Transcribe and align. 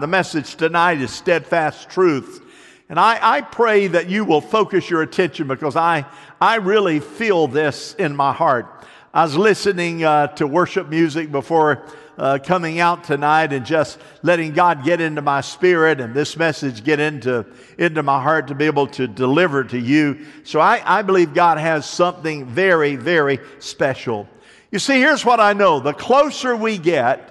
The 0.00 0.08
message 0.08 0.56
tonight 0.56 1.00
is 1.00 1.12
steadfast 1.12 1.88
truth. 1.88 2.42
And 2.88 2.98
I, 2.98 3.18
I 3.20 3.40
pray 3.42 3.86
that 3.86 4.10
you 4.10 4.24
will 4.24 4.40
focus 4.40 4.90
your 4.90 5.02
attention 5.02 5.46
because 5.46 5.76
I, 5.76 6.04
I 6.40 6.56
really 6.56 6.98
feel 6.98 7.46
this 7.46 7.94
in 7.94 8.16
my 8.16 8.32
heart. 8.32 8.84
I 9.12 9.22
was 9.22 9.36
listening 9.36 10.02
uh, 10.02 10.28
to 10.28 10.48
worship 10.48 10.88
music 10.88 11.30
before 11.30 11.86
uh, 12.18 12.40
coming 12.44 12.80
out 12.80 13.04
tonight 13.04 13.52
and 13.52 13.64
just 13.64 14.00
letting 14.22 14.52
God 14.52 14.84
get 14.84 15.00
into 15.00 15.22
my 15.22 15.40
spirit 15.40 16.00
and 16.00 16.12
this 16.12 16.36
message 16.36 16.82
get 16.82 16.98
into, 16.98 17.46
into 17.78 18.02
my 18.02 18.20
heart 18.20 18.48
to 18.48 18.56
be 18.56 18.66
able 18.66 18.88
to 18.88 19.06
deliver 19.06 19.62
to 19.62 19.78
you. 19.78 20.26
So 20.42 20.58
I, 20.58 20.82
I 20.84 21.02
believe 21.02 21.34
God 21.34 21.58
has 21.58 21.88
something 21.88 22.46
very, 22.46 22.96
very 22.96 23.38
special. 23.60 24.28
You 24.72 24.80
see, 24.80 24.98
here's 24.98 25.24
what 25.24 25.38
I 25.38 25.52
know 25.52 25.78
the 25.78 25.92
closer 25.92 26.56
we 26.56 26.78
get 26.78 27.30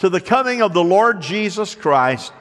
to 0.00 0.08
the 0.08 0.20
coming 0.20 0.62
of 0.62 0.72
the 0.72 0.82
Lord 0.82 1.20
Jesus 1.20 1.74
Christ, 1.74 2.32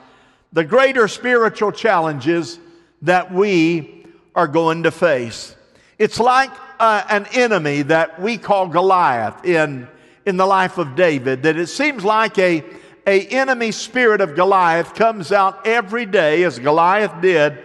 the 0.54 0.64
greater 0.64 1.10
spiritual 1.10 1.74
challenges 1.74 2.58
that 3.02 3.34
we 3.34 4.06
are 4.34 4.48
going 4.48 4.84
to 4.84 4.92
face. 4.92 5.58
It's 5.98 6.22
like 6.22 6.52
uh, 6.80 7.04
an 7.10 7.26
enemy 7.34 7.82
that 7.82 8.22
we 8.22 8.38
call 8.38 8.70
Goliath 8.70 9.44
in, 9.44 9.90
in 10.26 10.38
the 10.38 10.46
life 10.46 10.78
of 10.78 10.96
David, 10.96 11.44
that 11.44 11.58
it 11.58 11.68
seems 11.68 12.06
like 12.06 12.40
a, 12.40 12.64
a 13.06 13.28
enemy 13.28 13.74
spirit 13.74 14.22
of 14.22 14.36
Goliath 14.36 14.96
comes 14.96 15.34
out 15.34 15.68
every 15.68 16.06
day, 16.06 16.44
as 16.44 16.60
Goliath 16.60 17.22
did 17.22 17.58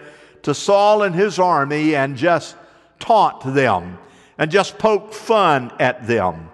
to 0.43 0.53
Saul 0.53 1.03
and 1.03 1.15
his 1.15 1.39
army, 1.39 1.95
and 1.95 2.17
just 2.17 2.57
taunt 2.99 3.55
them 3.55 3.97
and 4.37 4.51
just 4.51 4.77
poke 4.77 5.13
fun 5.13 5.71
at 5.79 6.05
them. 6.05 6.49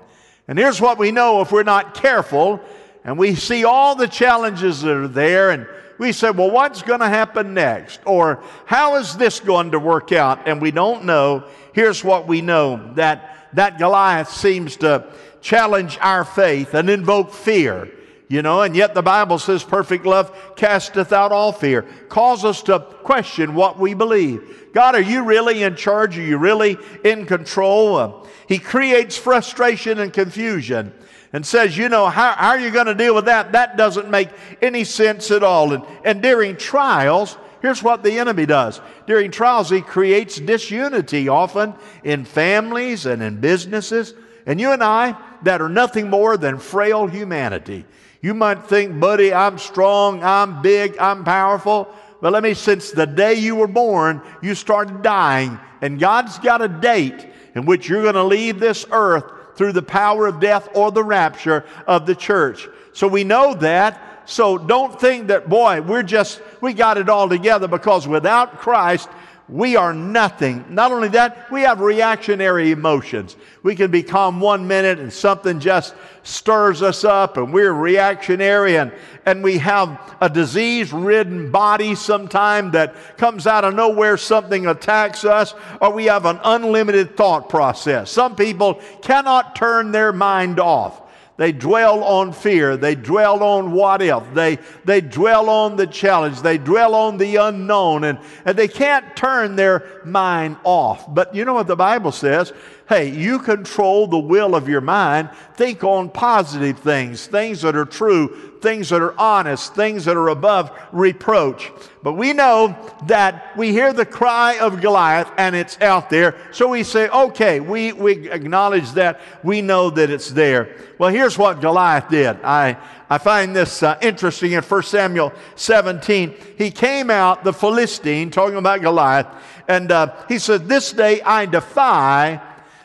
And 0.48 0.59
here's 0.59 0.80
what 0.80 1.00
we 1.00 1.12
know 1.12 1.42
if 1.42 1.52
we're 1.52 1.64
not 1.64 1.95
careful, 1.95 2.62
and 3.04 3.18
we 3.18 3.36
see 3.36 3.66
all 3.66 3.96
the 3.96 4.08
challenges 4.08 4.82
that 4.82 4.96
are 4.96 5.08
there, 5.08 5.50
and 5.50 5.68
we 5.98 6.12
say, 6.12 6.32
well, 6.32 6.52
what's 6.52 6.82
going 6.82 7.00
to 7.00 7.08
happen 7.08 7.54
next? 7.54 8.00
Or 8.05 8.44
how 8.66 8.96
is 8.96 9.18
this 9.18 9.40
going 9.40 9.72
to 9.72 9.80
work 9.80 10.12
out? 10.12 10.48
And 10.48 10.62
we 10.62 10.72
don't 10.72 11.06
know 11.06 11.45
here's 11.73 12.03
what 12.03 12.28
we 12.28 12.42
know 12.42 12.94
that, 12.95 13.48
that 13.53 13.78
Goliath 13.78 14.31
seems 14.31 14.78
to 14.78 15.06
challenge 15.42 15.98
our 16.02 16.23
faith 16.23 16.73
and 16.73 16.90
invoke 16.90 17.31
fear. 17.31 17.90
You 18.28 18.42
know, 18.42 18.62
and 18.62 18.78
yet 18.78 18.94
the 18.94 19.02
Bible 19.02 19.40
says 19.40 19.62
perfect 19.62 20.06
love 20.06 20.56
casteth 20.56 21.12
out 21.12 21.34
all 21.34 21.52
fear. 21.52 21.81
Calls 22.08 22.45
us 22.45 22.64
to 22.64 22.80
question 22.80 23.56
what 23.56 23.78
we 23.78 23.94
believe. 23.94 24.70
God, 24.73 24.95
are 24.95 25.02
you 25.02 25.25
really 25.25 25.64
in 25.64 25.75
charge? 25.75 26.18
Are 26.18 26.22
you 26.22 26.38
really 26.38 26.78
in 27.03 27.25
control? 27.25 27.97
Uh, 27.97 28.14
he 28.47 28.58
creates 28.58 29.18
frustration 29.18 30.00
and 30.00 30.14
confusion 30.14 30.94
and 31.34 31.46
says, 31.46 31.78
you 31.78 31.90
know, 31.90 32.08
how, 32.08 32.34
how 32.34 32.50
are 32.50 32.60
you 32.60 32.72
going 32.72 32.88
to 32.88 32.96
deal 32.96 33.16
with 33.16 33.26
that? 33.26 33.54
That 33.54 33.78
doesn't 33.78 34.10
make 34.10 34.30
any 34.62 34.84
sense 34.84 35.32
at 35.32 35.44
all. 35.44 35.74
And, 35.74 35.84
and 36.04 36.22
during 36.22 36.58
trials, 36.58 37.38
Here's 37.62 37.84
what 37.84 38.04
the 38.04 38.18
enemy 38.18 38.48
does. 38.48 38.82
During 39.06 39.30
trials, 39.30 39.70
he 39.70 39.82
creates 39.82 40.40
disunity 40.40 41.30
often 41.30 41.76
in 42.04 42.26
families 42.26 43.06
and 43.06 43.22
in 43.22 43.40
businesses. 43.40 44.16
And 44.48 44.59
you 44.59 44.72
and 44.72 44.84
I, 44.84 45.16
that 45.44 45.62
are 45.62 45.70
nothing 45.70 46.09
more 46.09 46.38
than 46.38 46.58
frail 46.58 47.06
humanity. 47.06 47.86
You 48.22 48.34
might 48.34 48.66
think, 48.66 49.00
buddy, 49.00 49.32
I'm 49.32 49.59
strong, 49.59 50.24
I'm 50.24 50.64
big, 50.64 50.98
I'm 50.98 51.24
powerful. 51.24 51.88
But 52.20 52.34
let 52.34 52.42
me, 52.42 52.56
since 52.56 52.92
the 52.92 53.06
day 53.06 53.36
you 53.36 53.56
were 53.56 53.68
born, 53.68 54.22
you 54.42 54.56
started 54.56 55.04
dying. 55.04 55.59
And 55.82 56.00
God's 56.00 56.40
got 56.40 56.64
a 56.64 56.68
date 56.68 57.28
in 57.54 57.66
which 57.66 57.88
you're 57.88 58.04
going 58.04 58.16
to 58.16 58.24
leave 58.24 58.59
this 58.59 58.86
earth 58.92 59.32
through 59.55 59.73
the 59.73 59.81
power 59.81 60.27
of 60.27 60.39
death 60.39 60.69
or 60.73 60.91
the 60.91 61.03
rapture 61.03 61.66
of 61.88 62.05
the 62.05 62.16
church. 62.16 62.67
So 62.94 63.07
we 63.07 63.23
know 63.23 63.53
that. 63.55 64.23
So 64.25 64.57
don't 64.57 64.99
think 64.99 65.27
that, 65.27 65.49
boy, 65.49 65.81
we're 65.81 66.03
just, 66.03 66.41
we 66.61 66.73
got 66.73 66.97
it 66.97 67.09
all 67.09 67.27
together 67.27 67.67
because 67.67 68.07
without 68.07 68.59
Christ, 68.59 69.09
we 69.52 69.75
are 69.75 69.94
nothing. 69.94 70.63
Not 70.69 70.94
only 70.94 71.09
that, 71.09 71.52
we 71.52 71.61
have 71.63 71.81
reactionary 71.81 72.71
emotions. 72.71 73.35
We 73.63 73.75
can 73.75 73.91
be 73.91 74.01
calm 74.01 74.39
one 74.39 74.66
minute 74.66 74.97
and 74.97 75.12
something 75.12 75.59
just 75.59 75.94
stirs 76.23 76.81
us 76.81 77.03
up 77.03 77.35
and 77.35 77.53
we're 77.53 77.73
reactionary 77.73 78.78
and, 78.78 78.94
and 79.25 79.44
we 79.44 79.57
have 79.57 80.16
a 80.22 80.29
disease 80.29 80.94
ridden 80.94 81.51
body 81.51 81.95
sometime 81.95 82.72
that 82.72 82.95
comes 83.17 83.45
out 83.45 83.66
of 83.66 83.75
nowhere, 83.75 84.16
something 84.16 84.67
attacks 84.67 85.25
us, 85.25 85.53
or 85.81 85.91
we 85.91 86.06
have 86.06 86.25
an 86.25 86.40
unlimited 86.45 87.17
thought 87.17 87.50
process. 87.50 88.09
Some 88.09 88.38
people 88.38 88.75
cannot 89.01 89.57
turn 89.57 89.91
their 89.91 90.13
mind 90.13 90.61
off. 90.61 91.01
They 91.41 91.52
dwell 91.52 92.03
on 92.03 92.34
fear. 92.34 92.78
They 92.78 92.94
dwell 92.94 93.41
on 93.41 93.72
what 93.72 94.03
if. 94.03 94.22
They, 94.35 94.59
they 94.85 95.02
dwell 95.02 95.50
on 95.50 95.75
the 95.75 95.88
challenge. 95.88 96.44
They 96.44 96.59
dwell 96.59 96.94
on 96.94 97.18
the 97.18 97.38
unknown. 97.38 98.03
And, 98.03 98.19
and 98.46 98.56
they 98.56 98.68
can't 98.68 99.16
turn 99.16 99.56
their 99.56 100.02
mind 100.06 100.57
off. 100.63 101.12
But 101.12 101.34
you 101.34 101.44
know 101.44 101.56
what 101.56 101.66
the 101.66 101.75
Bible 101.75 102.12
says? 102.12 102.53
Hey, 102.91 103.09
you 103.09 103.40
control 103.40 104.06
the 104.06 104.19
will 104.19 104.53
of 104.53 104.68
your 104.68 104.81
mind. 104.81 105.29
Think 105.56 105.81
on 105.81 106.09
positive 106.09 106.78
things, 106.79 107.25
things 107.25 107.62
that 107.62 107.74
are 107.74 107.85
true, 107.85 108.52
things 108.59 108.90
that 108.90 109.02
are 109.02 109.18
honest, 109.18 109.74
things 109.74 110.03
that 110.03 110.18
are 110.18 110.28
above 110.28 110.78
reproach. 110.91 111.72
But 112.03 112.16
we 112.16 112.34
know 112.34 112.75
that 113.07 113.56
we 113.56 113.72
hear 113.72 113.94
the 113.94 114.06
cry 114.06 114.57
of 114.59 114.81
Goliath 114.81 115.31
and 115.38 115.56
it's 115.56 115.79
out 115.79 116.09
there. 116.09 116.35
So 116.52 116.68
we 116.68 116.84
say, 116.84 117.07
okay, 117.07 117.62
we, 117.62 117.94
we 117.94 118.29
acknowledge 118.29 118.91
that. 118.91 119.22
We 119.41 119.62
know 119.62 119.90
that 119.91 120.09
it's 120.09 120.29
there. 120.29 120.75
Well, 120.97 121.12
here's 121.12 121.38
what 121.38 121.62
Goliath 121.62 122.09
did. 122.09 122.41
I, 122.44 122.75
I 123.09 123.19
find 123.19 123.56
this 123.56 123.84
uh, 123.84 123.97
interesting 124.02 124.52
in 124.52 124.63
1 124.63 124.84
Samuel 124.84 125.31
17. 125.56 126.35
He 126.58 126.72
came 126.72 127.09
out, 127.09 127.46
the 127.46 127.53
Philistine, 127.53 128.31
talking 128.31 128.58
about 128.58 128.81
Goliath, 128.81 129.28
and 129.69 129.90
uh, 129.94 130.13
he 130.28 130.40
said, 130.40 130.68
This 130.68 130.91
day 130.91 131.22
I 131.22 131.46
defy 131.46 132.41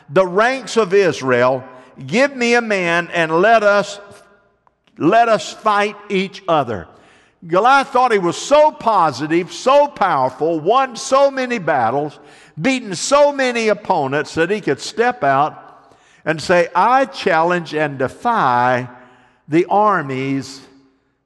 the 0.09 0.25
ranks 0.25 0.77
of 0.77 0.93
Israel, 0.93 1.63
give 2.05 2.35
me 2.35 2.55
a 2.55 2.61
man 2.61 3.09
and 3.13 3.31
let 3.41 3.63
us 3.63 3.99
let 4.97 5.29
us 5.29 5.53
fight 5.53 5.95
each 6.09 6.43
other. 6.47 6.87
Goliath 7.45 7.89
thought 7.89 8.11
he 8.11 8.17
was 8.17 8.37
so 8.37 8.71
positive, 8.71 9.53
so 9.53 9.87
powerful, 9.87 10.59
won 10.59 10.95
so 10.95 11.29
many 11.29 11.59
battles, 11.59 12.19
beaten 12.59 12.95
so 12.95 13.31
many 13.31 13.67
opponents 13.67 14.33
that 14.33 14.49
he 14.49 14.59
could 14.59 14.79
step 14.79 15.23
out 15.23 15.95
and 16.25 16.41
say, 16.41 16.67
I 16.73 17.05
challenge 17.05 17.75
and 17.75 17.99
defy 17.99 18.89
the 19.47 19.65
armies 19.67 20.65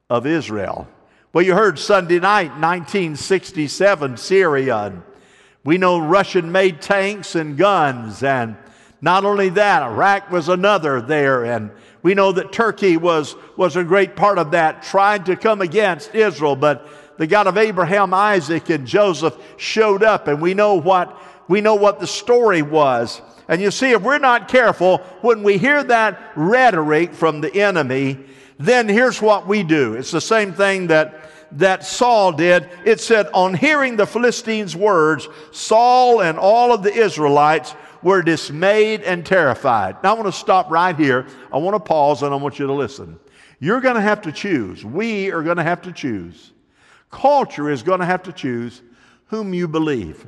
of 0.09 0.27
Israel. 0.27 0.87
Well, 1.31 1.45
you 1.45 1.53
heard 1.53 1.79
Sunday 1.79 2.19
night, 2.19 2.51
1967, 2.59 4.17
Syria. 4.17 5.01
We 5.63 5.77
know 5.77 5.99
Russian 5.99 6.51
made 6.51 6.81
tanks 6.81 7.35
and 7.35 7.57
guns 7.57 8.21
and 8.21 8.57
not 9.01 9.25
only 9.25 9.49
that, 9.49 9.81
Iraq 9.81 10.31
was 10.31 10.47
another 10.47 11.01
there, 11.01 11.43
and 11.43 11.71
we 12.03 12.13
know 12.13 12.31
that 12.31 12.51
Turkey 12.51 12.97
was, 12.97 13.35
was 13.57 13.75
a 13.75 13.83
great 13.83 14.15
part 14.15 14.37
of 14.37 14.51
that, 14.51 14.83
tried 14.83 15.25
to 15.25 15.35
come 15.35 15.61
against 15.61 16.13
Israel, 16.13 16.55
but 16.55 16.87
the 17.17 17.27
God 17.27 17.47
of 17.47 17.57
Abraham, 17.57 18.13
Isaac, 18.13 18.69
and 18.69 18.85
Joseph 18.87 19.35
showed 19.57 20.03
up, 20.03 20.27
and 20.27 20.41
we 20.41 20.53
know 20.53 20.75
what, 20.75 21.19
we 21.47 21.61
know 21.61 21.75
what 21.75 21.99
the 21.99 22.07
story 22.07 22.61
was. 22.61 23.21
And 23.47 23.61
you 23.61 23.71
see, 23.71 23.91
if 23.91 24.01
we're 24.01 24.19
not 24.19 24.47
careful, 24.47 24.99
when 25.21 25.43
we 25.43 25.57
hear 25.57 25.83
that 25.83 26.31
rhetoric 26.35 27.13
from 27.13 27.41
the 27.41 27.53
enemy, 27.53 28.19
then 28.59 28.87
here's 28.87 29.21
what 29.21 29.47
we 29.47 29.63
do. 29.63 29.95
It's 29.95 30.11
the 30.11 30.21
same 30.21 30.53
thing 30.53 30.87
that, 30.87 31.29
that 31.53 31.83
Saul 31.83 32.31
did. 32.31 32.69
It 32.85 32.99
said, 32.99 33.27
on 33.33 33.55
hearing 33.55 33.97
the 33.97 34.05
Philistines' 34.05 34.75
words, 34.75 35.27
Saul 35.51 36.21
and 36.21 36.37
all 36.37 36.71
of 36.71 36.83
the 36.83 36.93
Israelites 36.93 37.75
were 38.03 38.21
dismayed 38.21 39.01
and 39.01 39.25
terrified. 39.25 39.97
Now 40.03 40.11
I 40.15 40.19
want 40.19 40.33
to 40.33 40.39
stop 40.39 40.69
right 40.69 40.95
here. 40.95 41.27
I 41.51 41.57
want 41.57 41.75
to 41.75 41.79
pause 41.79 42.23
and 42.23 42.33
I 42.33 42.37
want 42.37 42.59
you 42.59 42.67
to 42.67 42.73
listen. 42.73 43.19
You're 43.59 43.81
going 43.81 43.95
to 43.95 44.01
have 44.01 44.21
to 44.23 44.31
choose. 44.31 44.83
We 44.83 45.31
are 45.31 45.43
going 45.43 45.57
to 45.57 45.63
have 45.63 45.83
to 45.83 45.91
choose. 45.91 46.51
Culture 47.11 47.69
is 47.69 47.83
going 47.83 47.99
to 47.99 48.05
have 48.05 48.23
to 48.23 48.33
choose 48.33 48.81
whom 49.27 49.53
you 49.53 49.67
believe. 49.67 50.25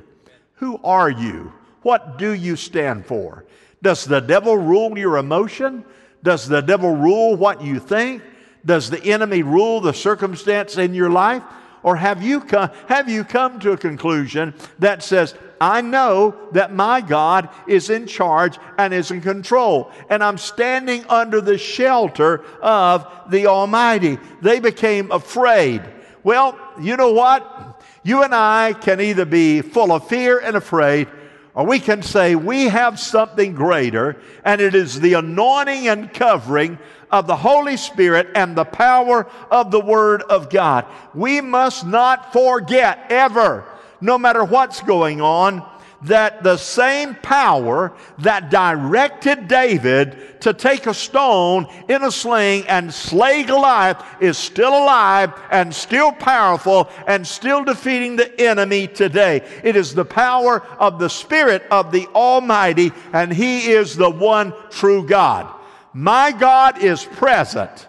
Who 0.55 0.79
are 0.83 1.09
you? 1.09 1.51
What 1.81 2.17
do 2.17 2.31
you 2.31 2.55
stand 2.55 3.05
for? 3.05 3.45
Does 3.81 4.05
the 4.05 4.21
devil 4.21 4.55
rule 4.55 4.97
your 4.97 5.17
emotion? 5.17 5.83
Does 6.21 6.47
the 6.47 6.61
devil 6.61 6.95
rule 6.95 7.35
what 7.35 7.61
you 7.61 7.79
think? 7.79 8.21
Does 8.65 8.89
the 8.89 9.03
enemy 9.03 9.43
rule 9.43 9.81
the 9.81 9.93
circumstance 9.93 10.77
in 10.77 10.93
your 10.93 11.09
life? 11.09 11.43
Or 11.83 11.97
have 11.97 12.23
you 12.23 12.39
come, 12.39 12.69
have 12.87 13.09
you 13.09 13.25
come 13.25 13.59
to 13.59 13.73
a 13.73 13.77
conclusion 13.77 14.53
that 14.79 15.03
says, 15.03 15.35
I 15.59 15.81
know 15.81 16.35
that 16.53 16.73
my 16.73 17.01
God 17.01 17.49
is 17.67 17.89
in 17.89 18.07
charge 18.07 18.57
and 18.77 18.93
is 18.93 19.11
in 19.11 19.21
control, 19.21 19.91
and 20.09 20.23
I'm 20.23 20.37
standing 20.37 21.05
under 21.09 21.41
the 21.41 21.57
shelter 21.57 22.43
of 22.61 23.07
the 23.29 23.47
Almighty? 23.47 24.17
They 24.41 24.59
became 24.59 25.11
afraid. 25.11 25.81
Well, 26.23 26.57
you 26.81 26.95
know 26.95 27.11
what? 27.11 27.81
You 28.03 28.23
and 28.23 28.33
I 28.33 28.73
can 28.73 28.99
either 28.99 29.25
be 29.25 29.61
full 29.61 29.91
of 29.91 30.07
fear 30.07 30.39
and 30.39 30.55
afraid, 30.55 31.07
or 31.53 31.65
we 31.65 31.79
can 31.79 32.01
say 32.01 32.35
we 32.35 32.65
have 32.65 32.99
something 32.99 33.53
greater, 33.53 34.17
and 34.43 34.59
it 34.59 34.73
is 34.73 34.99
the 34.99 35.13
anointing 35.13 35.87
and 35.87 36.13
covering 36.13 36.79
of 37.13 37.27
the 37.27 37.35
Holy 37.35 37.77
Spirit 37.77 38.27
and 38.35 38.55
the 38.55 38.65
power 38.65 39.27
of 39.51 39.69
the 39.69 39.79
Word 39.79 40.23
of 40.23 40.49
God. 40.49 40.85
We 41.13 41.39
must 41.41 41.85
not 41.85 42.33
forget 42.33 43.05
ever, 43.09 43.65
no 44.01 44.17
matter 44.17 44.43
what's 44.43 44.81
going 44.81 45.21
on, 45.21 45.63
that 46.01 46.43
the 46.43 46.57
same 46.57 47.15
power 47.15 47.93
that 48.17 48.49
directed 48.49 49.47
David 49.47 50.41
to 50.41 50.53
take 50.53 50.87
a 50.87 50.93
stone 50.93 51.67
in 51.87 52.03
a 52.03 52.11
sling 52.11 52.67
and 52.67 52.93
slay 52.93 53.43
Goliath 53.43 54.03
is 54.19 54.37
still 54.37 54.75
alive 54.75 55.31
and 55.51 55.73
still 55.73 56.11
powerful 56.11 56.89
and 57.07 57.25
still 57.25 57.63
defeating 57.63 58.15
the 58.15 58.41
enemy 58.41 58.87
today. 58.87 59.47
It 59.63 59.75
is 59.75 59.93
the 59.93 60.03
power 60.03 60.61
of 60.79 60.99
the 60.99 61.09
Spirit 61.09 61.63
of 61.69 61.91
the 61.91 62.07
Almighty, 62.07 62.91
and 63.13 63.31
He 63.31 63.71
is 63.71 63.95
the 63.95 64.09
one 64.09 64.51
true 64.71 65.05
God. 65.05 65.47
My 65.93 66.31
God 66.31 66.79
is 66.79 67.05
present 67.05 67.87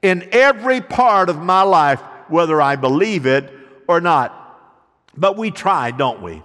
in 0.00 0.28
every 0.32 0.80
part 0.80 1.28
of 1.28 1.38
my 1.38 1.62
life, 1.62 2.00
whether 2.28 2.60
I 2.60 2.76
believe 2.76 3.26
it 3.26 3.52
or 3.86 4.00
not. 4.00 4.38
But 5.16 5.36
we 5.36 5.50
try, 5.50 5.90
don't 5.90 6.22
we? 6.22 6.42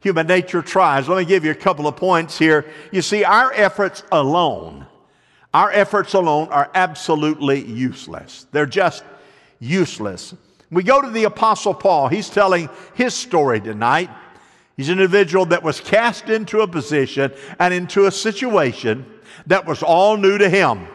Human 0.00 0.26
nature 0.26 0.62
tries. 0.62 1.08
Let 1.08 1.18
me 1.18 1.24
give 1.24 1.44
you 1.44 1.50
a 1.50 1.54
couple 1.54 1.86
of 1.86 1.96
points 1.96 2.38
here. 2.38 2.64
You 2.90 3.02
see, 3.02 3.24
our 3.24 3.52
efforts 3.52 4.02
alone, 4.10 4.86
our 5.52 5.70
efforts 5.70 6.14
alone 6.14 6.48
are 6.48 6.70
absolutely 6.74 7.64
useless. 7.64 8.46
They're 8.52 8.66
just 8.66 9.04
useless. 9.58 10.34
We 10.70 10.82
go 10.82 11.02
to 11.02 11.10
the 11.10 11.24
Apostle 11.24 11.74
Paul. 11.74 12.08
He's 12.08 12.30
telling 12.30 12.68
his 12.94 13.14
story 13.14 13.60
tonight. 13.60 14.10
He's 14.76 14.88
an 14.88 14.98
individual 14.98 15.46
that 15.46 15.62
was 15.62 15.80
cast 15.80 16.28
into 16.28 16.60
a 16.60 16.68
position 16.68 17.32
and 17.58 17.72
into 17.72 18.06
a 18.06 18.12
situation 18.12 19.06
that 19.46 19.66
was 19.66 19.82
all 19.82 20.16
new 20.16 20.38
to 20.38 20.48
him. 20.48 20.86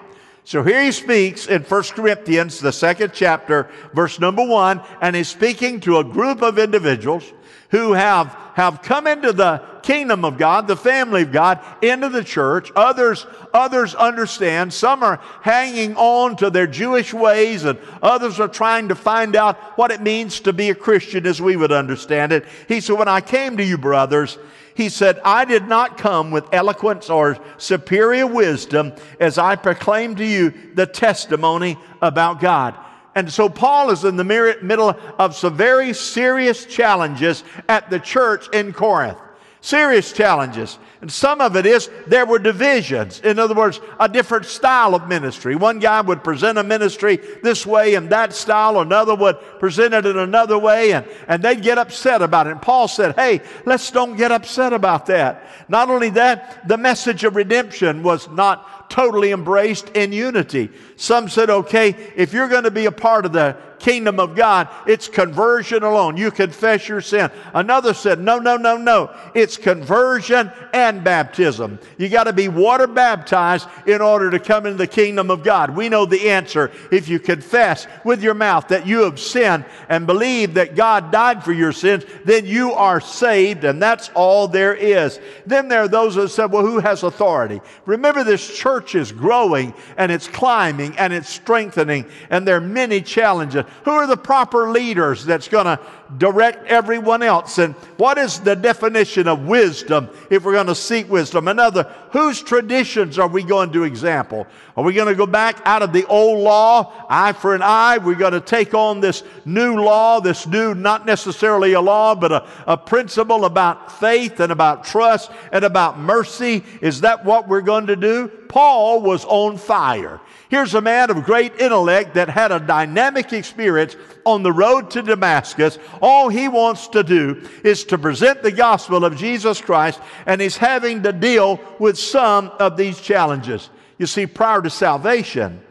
So 0.43 0.63
here 0.63 0.83
he 0.83 0.91
speaks 0.91 1.47
in 1.47 1.61
1 1.61 1.83
Corinthians, 1.95 2.59
the 2.59 2.71
second 2.71 3.11
chapter, 3.13 3.69
verse 3.93 4.19
number 4.19 4.45
one, 4.45 4.81
and 4.99 5.15
he's 5.15 5.27
speaking 5.27 5.79
to 5.81 5.99
a 5.99 6.03
group 6.03 6.41
of 6.41 6.57
individuals 6.57 7.31
who 7.69 7.93
have, 7.93 8.35
have 8.55 8.81
come 8.81 9.07
into 9.07 9.31
the 9.31 9.63
kingdom 9.81 10.25
of 10.25 10.37
God, 10.37 10.67
the 10.67 10.75
family 10.75 11.21
of 11.21 11.31
God, 11.31 11.59
into 11.81 12.09
the 12.09 12.23
church. 12.23 12.71
Others, 12.75 13.25
others 13.53 13.95
understand. 13.95 14.73
Some 14.73 15.03
are 15.03 15.21
hanging 15.41 15.95
on 15.95 16.35
to 16.37 16.49
their 16.49 16.67
Jewish 16.67 17.13
ways 17.13 17.63
and 17.63 17.79
others 18.01 18.39
are 18.39 18.49
trying 18.49 18.89
to 18.89 18.95
find 18.95 19.35
out 19.35 19.57
what 19.77 19.91
it 19.91 20.01
means 20.01 20.41
to 20.41 20.53
be 20.53 20.69
a 20.69 20.75
Christian 20.75 21.25
as 21.25 21.41
we 21.41 21.55
would 21.55 21.71
understand 21.71 22.33
it. 22.33 22.45
He 22.67 22.81
said, 22.81 22.97
when 22.97 23.07
I 23.07 23.21
came 23.21 23.57
to 23.57 23.63
you, 23.63 23.77
brothers, 23.77 24.37
he 24.75 24.89
said, 24.89 25.19
I 25.23 25.45
did 25.45 25.67
not 25.67 25.97
come 25.97 26.31
with 26.31 26.53
eloquence 26.53 27.09
or 27.09 27.37
superior 27.57 28.27
wisdom 28.27 28.93
as 29.19 29.37
I 29.37 29.55
proclaim 29.55 30.15
to 30.15 30.25
you 30.25 30.53
the 30.73 30.85
testimony 30.85 31.77
about 32.01 32.39
God. 32.39 32.75
And 33.13 33.31
so 33.31 33.49
Paul 33.49 33.89
is 33.89 34.05
in 34.05 34.15
the 34.15 34.23
middle 34.23 34.95
of 35.19 35.35
some 35.35 35.57
very 35.57 35.93
serious 35.93 36.65
challenges 36.65 37.43
at 37.67 37.89
the 37.89 37.99
church 37.99 38.47
in 38.53 38.71
Corinth. 38.71 39.17
Serious 39.63 40.11
challenges. 40.11 40.79
And 41.01 41.11
some 41.11 41.39
of 41.39 41.55
it 41.55 41.67
is 41.67 41.87
there 42.07 42.25
were 42.25 42.39
divisions. 42.39 43.19
In 43.21 43.37
other 43.37 43.53
words, 43.53 43.79
a 43.99 44.09
different 44.09 44.45
style 44.45 44.95
of 44.95 45.07
ministry. 45.07 45.55
One 45.55 45.77
guy 45.77 46.01
would 46.01 46.23
present 46.23 46.57
a 46.57 46.63
ministry 46.63 47.17
this 47.43 47.63
way 47.63 47.93
and 47.93 48.09
that 48.09 48.33
style, 48.33 48.79
another 48.79 49.13
would 49.13 49.39
present 49.59 49.93
it 49.93 50.07
in 50.07 50.17
another 50.17 50.57
way, 50.57 50.93
and, 50.93 51.07
and 51.27 51.43
they'd 51.43 51.61
get 51.61 51.77
upset 51.77 52.23
about 52.23 52.47
it. 52.47 52.51
And 52.51 52.61
Paul 52.61 52.87
said, 52.87 53.15
Hey, 53.15 53.41
let's 53.65 53.91
don't 53.91 54.15
get 54.15 54.31
upset 54.31 54.73
about 54.73 55.05
that. 55.07 55.43
Not 55.69 55.91
only 55.91 56.09
that, 56.11 56.67
the 56.67 56.77
message 56.77 57.23
of 57.23 57.35
redemption 57.35 58.01
was 58.01 58.29
not 58.29 58.80
totally 58.91 59.31
embraced 59.31 59.89
in 59.95 60.11
unity. 60.11 60.69
Some 60.97 61.29
said, 61.29 61.49
okay, 61.49 61.95
if 62.15 62.33
you're 62.33 62.49
going 62.49 62.65
to 62.65 62.71
be 62.71 62.85
a 62.85 62.91
part 62.91 63.25
of 63.25 63.31
the 63.31 63.57
kingdom 63.79 64.19
of 64.19 64.35
God, 64.35 64.67
it's 64.85 65.07
conversion 65.07 65.81
alone. 65.81 66.15
You 66.15 66.29
confess 66.29 66.87
your 66.87 67.01
sin. 67.01 67.31
Another 67.55 67.95
said, 67.95 68.19
no, 68.19 68.37
no, 68.37 68.55
no, 68.55 68.77
no. 68.77 69.09
It's 69.33 69.57
conversion 69.57 70.51
and 70.71 71.03
baptism. 71.03 71.79
You 71.97 72.07
got 72.09 72.25
to 72.25 72.33
be 72.33 72.47
water 72.47 72.85
baptized 72.85 73.67
in 73.87 73.99
order 74.01 74.29
to 74.29 74.39
come 74.39 74.67
into 74.67 74.77
the 74.77 74.85
kingdom 74.85 75.31
of 75.31 75.43
God. 75.43 75.75
We 75.75 75.89
know 75.89 76.05
the 76.05 76.29
answer. 76.29 76.69
If 76.91 77.09
you 77.09 77.17
confess 77.17 77.87
with 78.05 78.21
your 78.21 78.35
mouth 78.35 78.67
that 78.67 78.85
you 78.85 79.03
have 79.05 79.19
sinned 79.19 79.65
and 79.89 80.05
believe 80.05 80.53
that 80.55 80.75
God 80.75 81.11
died 81.11 81.43
for 81.43 81.53
your 81.53 81.71
sins, 81.71 82.05
then 82.23 82.45
you 82.45 82.73
are 82.73 83.01
saved, 83.01 83.63
and 83.63 83.81
that's 83.81 84.09
all 84.13 84.47
there 84.47 84.75
is. 84.75 85.19
Then 85.47 85.69
there 85.69 85.81
are 85.81 85.87
those 85.87 86.13
that 86.15 86.29
said, 86.29 86.51
well, 86.51 86.65
who 86.65 86.77
has 86.79 87.01
authority? 87.01 87.61
Remember, 87.87 88.23
this 88.23 88.55
church 88.55 88.80
is 88.95 89.11
growing 89.11 89.73
and 89.97 90.11
it's 90.11 90.27
climbing 90.27 90.97
and 90.97 91.13
it's 91.13 91.29
strengthening, 91.29 92.05
and 92.29 92.47
there 92.47 92.57
are 92.57 92.61
many 92.61 93.01
challenges. 93.01 93.63
Who 93.85 93.91
are 93.91 94.07
the 94.07 94.17
proper 94.17 94.71
leaders 94.71 95.25
that's 95.25 95.47
going 95.47 95.65
to 95.65 95.79
direct 96.17 96.67
everyone 96.67 97.23
else? 97.23 97.57
And 97.57 97.73
what 97.97 98.17
is 98.17 98.39
the 98.39 98.55
definition 98.55 99.27
of 99.27 99.45
wisdom 99.45 100.09
if 100.29 100.43
we're 100.43 100.53
going 100.53 100.67
to 100.67 100.75
seek 100.75 101.09
wisdom? 101.09 101.47
Another, 101.47 101.83
whose 102.11 102.41
traditions 102.41 103.17
are 103.19 103.27
we 103.27 103.43
going 103.43 103.71
to 103.73 103.83
example? 103.83 104.47
Are 104.75 104.83
we 104.83 104.93
going 104.93 105.07
to 105.07 105.15
go 105.15 105.25
back 105.25 105.61
out 105.65 105.81
of 105.81 105.93
the 105.93 106.05
old 106.05 106.39
law, 106.39 107.05
eye 107.09 107.33
for 107.33 107.55
an 107.55 107.61
eye? 107.61 107.97
We're 107.97 108.15
going 108.15 108.33
to 108.33 108.41
take 108.41 108.73
on 108.73 108.99
this 108.99 109.23
new 109.45 109.75
law, 109.81 110.19
this 110.19 110.47
new, 110.47 110.73
not 110.73 111.05
necessarily 111.05 111.73
a 111.73 111.81
law, 111.81 112.15
but 112.15 112.31
a, 112.31 112.47
a 112.67 112.77
principle 112.77 113.45
about 113.45 113.99
faith 113.99 114.39
and 114.39 114.51
about 114.51 114.83
trust 114.83 115.31
and 115.51 115.63
about 115.65 115.99
mercy. 115.99 116.63
Is 116.81 117.01
that 117.01 117.25
what 117.25 117.47
we're 117.47 117.61
going 117.61 117.87
to 117.87 117.95
do? 117.95 118.27
Paul 118.27 119.01
was 119.01 119.23
on 119.25 119.57
fire. 119.57 120.19
Here's 120.51 120.73
a 120.73 120.81
man 120.81 121.09
of 121.09 121.23
great 121.23 121.61
intellect 121.61 122.15
that 122.15 122.27
had 122.27 122.51
a 122.51 122.59
dynamic 122.59 123.31
experience 123.31 123.95
on 124.25 124.43
the 124.43 124.51
road 124.51 124.91
to 124.91 125.01
Damascus. 125.01 125.79
All 126.01 126.27
he 126.27 126.49
wants 126.49 126.89
to 126.89 127.03
do 127.03 127.47
is 127.63 127.85
to 127.85 127.97
present 127.97 128.43
the 128.43 128.51
gospel 128.51 129.05
of 129.05 129.15
Jesus 129.15 129.61
Christ, 129.61 130.01
and 130.25 130.41
he's 130.41 130.57
having 130.57 131.03
to 131.03 131.13
deal 131.13 131.57
with 131.79 131.97
some 131.97 132.51
of 132.59 132.75
these 132.75 132.99
challenges. 132.99 133.69
You 133.97 134.07
see, 134.07 134.27
prior 134.27 134.61
to 134.61 134.69
salvation, 134.69 135.61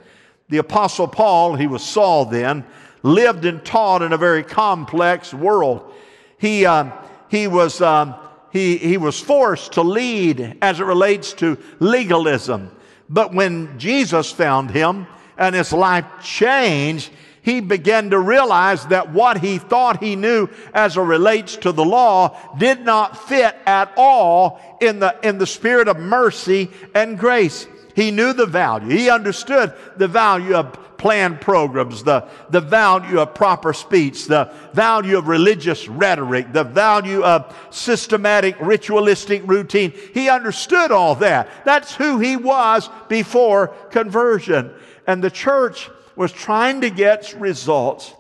the 0.48 0.56
Apostle 0.56 1.08
Paul, 1.08 1.56
he 1.56 1.66
was 1.66 1.84
Saul 1.84 2.24
then, 2.24 2.64
lived 3.02 3.44
and 3.44 3.62
taught 3.62 4.00
in 4.00 4.14
a 4.14 4.16
very 4.16 4.42
complex 4.42 5.34
world. 5.34 5.92
He, 6.38 6.64
uh, 6.64 6.90
he 7.28 7.48
was. 7.48 7.82
Um, 7.82 8.14
he, 8.50 8.78
he 8.78 8.96
was 8.96 9.20
forced 9.20 9.74
to 9.74 9.82
lead 9.82 10.58
as 10.60 10.80
it 10.80 10.84
relates 10.84 11.34
to 11.34 11.56
legalism. 11.78 12.72
But 13.10 13.34
when 13.34 13.76
Jesus 13.78 14.30
found 14.30 14.70
him 14.70 15.08
and 15.36 15.54
his 15.54 15.72
life 15.72 16.06
changed, 16.22 17.10
he 17.42 17.60
began 17.60 18.10
to 18.10 18.18
realize 18.18 18.86
that 18.86 19.12
what 19.12 19.38
he 19.38 19.58
thought 19.58 20.02
he 20.02 20.14
knew 20.14 20.48
as 20.72 20.96
it 20.96 21.00
relates 21.00 21.56
to 21.56 21.72
the 21.72 21.84
law 21.84 22.38
did 22.58 22.84
not 22.84 23.28
fit 23.28 23.56
at 23.66 23.92
all 23.96 24.78
in 24.80 25.00
the, 25.00 25.16
in 25.22 25.38
the 25.38 25.46
spirit 25.46 25.88
of 25.88 25.98
mercy 25.98 26.70
and 26.94 27.18
grace. 27.18 27.66
He 27.96 28.12
knew 28.12 28.32
the 28.32 28.46
value. 28.46 28.96
He 28.96 29.10
understood 29.10 29.74
the 29.96 30.08
value 30.08 30.54
of 30.54 30.89
planned 31.00 31.40
programs, 31.40 32.04
the, 32.04 32.28
the 32.50 32.60
value 32.60 33.20
of 33.20 33.34
proper 33.34 33.72
speech, 33.72 34.26
the 34.26 34.52
value 34.74 35.16
of 35.16 35.28
religious 35.28 35.88
rhetoric, 35.88 36.52
the 36.52 36.62
value 36.62 37.22
of 37.22 37.56
systematic 37.70 38.54
ritualistic 38.60 39.42
routine. 39.46 39.94
He 40.12 40.28
understood 40.28 40.92
all 40.92 41.14
that. 41.14 41.48
That's 41.64 41.94
who 41.94 42.18
he 42.18 42.36
was 42.36 42.90
before 43.08 43.68
conversion. 43.90 44.74
And 45.06 45.24
the 45.24 45.30
church 45.30 45.88
was 46.16 46.32
trying 46.32 46.82
to 46.82 46.90
get 46.90 47.34
results 47.40 48.12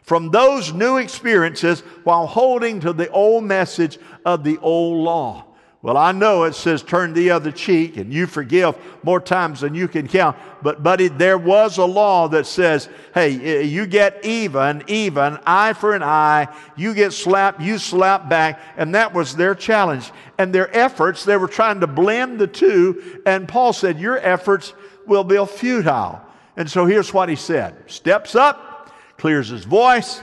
from 0.00 0.30
those 0.30 0.72
new 0.72 0.96
experiences 0.96 1.80
while 2.04 2.26
holding 2.26 2.80
to 2.80 2.94
the 2.94 3.10
old 3.10 3.44
message 3.44 3.98
of 4.24 4.44
the 4.44 4.56
old 4.62 5.04
law. 5.04 5.43
Well, 5.84 5.98
I 5.98 6.12
know 6.12 6.44
it 6.44 6.54
says 6.54 6.82
turn 6.82 7.12
the 7.12 7.32
other 7.32 7.52
cheek 7.52 7.98
and 7.98 8.10
you 8.10 8.26
forgive 8.26 8.74
more 9.02 9.20
times 9.20 9.60
than 9.60 9.74
you 9.74 9.86
can 9.86 10.08
count. 10.08 10.34
But, 10.62 10.82
buddy, 10.82 11.08
there 11.08 11.36
was 11.36 11.76
a 11.76 11.84
law 11.84 12.26
that 12.28 12.46
says, 12.46 12.88
hey, 13.12 13.64
you 13.66 13.84
get 13.84 14.24
even, 14.24 14.82
even, 14.86 15.38
eye 15.44 15.74
for 15.74 15.94
an 15.94 16.02
eye. 16.02 16.48
You 16.74 16.94
get 16.94 17.12
slapped, 17.12 17.60
you 17.60 17.76
slap 17.76 18.30
back. 18.30 18.62
And 18.78 18.94
that 18.94 19.12
was 19.12 19.36
their 19.36 19.54
challenge. 19.54 20.10
And 20.38 20.54
their 20.54 20.74
efforts, 20.74 21.22
they 21.22 21.36
were 21.36 21.48
trying 21.48 21.80
to 21.80 21.86
blend 21.86 22.38
the 22.38 22.46
two. 22.46 23.20
And 23.26 23.46
Paul 23.46 23.74
said, 23.74 24.00
your 24.00 24.16
efforts 24.16 24.72
will 25.06 25.22
be 25.22 25.44
futile. 25.44 26.18
And 26.56 26.70
so 26.70 26.86
here's 26.86 27.12
what 27.12 27.28
he 27.28 27.36
said. 27.36 27.90
Steps 27.90 28.34
up, 28.34 28.90
clears 29.18 29.48
his 29.48 29.66
voice, 29.66 30.22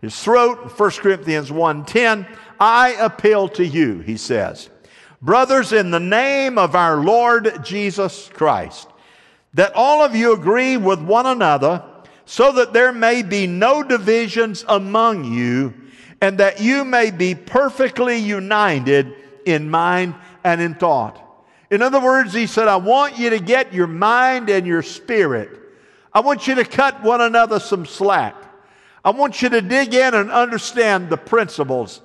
his 0.00 0.20
throat. 0.20 0.76
1 0.76 0.90
Corinthians 0.90 1.52
1.10, 1.52 2.26
I 2.58 2.94
appeal 2.94 3.48
to 3.50 3.64
you, 3.64 4.00
he 4.00 4.16
says 4.16 4.68
Brothers, 5.22 5.72
in 5.72 5.90
the 5.90 6.00
name 6.00 6.58
of 6.58 6.74
our 6.74 6.96
Lord 6.96 7.64
Jesus 7.64 8.30
Christ, 8.34 8.88
that 9.54 9.72
all 9.74 10.02
of 10.02 10.14
you 10.14 10.32
agree 10.32 10.76
with 10.76 11.00
one 11.00 11.26
another, 11.26 11.82
so 12.26 12.52
that 12.52 12.72
there 12.72 12.92
may 12.92 13.22
be 13.22 13.46
no 13.46 13.82
divisions 13.82 14.64
among 14.68 15.24
you, 15.24 15.72
and 16.20 16.38
that 16.38 16.60
you 16.60 16.84
may 16.84 17.10
be 17.10 17.34
perfectly 17.34 18.16
united 18.18 19.14
in 19.46 19.70
mind 19.70 20.14
and 20.44 20.60
in 20.60 20.74
thought. 20.74 21.22
In 21.70 21.82
other 21.82 22.00
words, 22.00 22.32
he 22.32 22.46
said, 22.46 22.68
I 22.68 22.76
want 22.76 23.18
you 23.18 23.30
to 23.30 23.38
get 23.38 23.72
your 23.72 23.86
mind 23.86 24.50
and 24.50 24.66
your 24.66 24.82
spirit. 24.82 25.50
I 26.12 26.20
want 26.20 26.46
you 26.46 26.54
to 26.56 26.64
cut 26.64 27.02
one 27.02 27.20
another 27.20 27.58
some 27.58 27.86
slack. 27.86 28.34
I 29.04 29.10
want 29.10 29.42
you 29.42 29.48
to 29.50 29.60
dig 29.60 29.94
in 29.94 30.14
and 30.14 30.30
understand 30.30 31.10
the 31.10 31.16
principles 31.16 32.00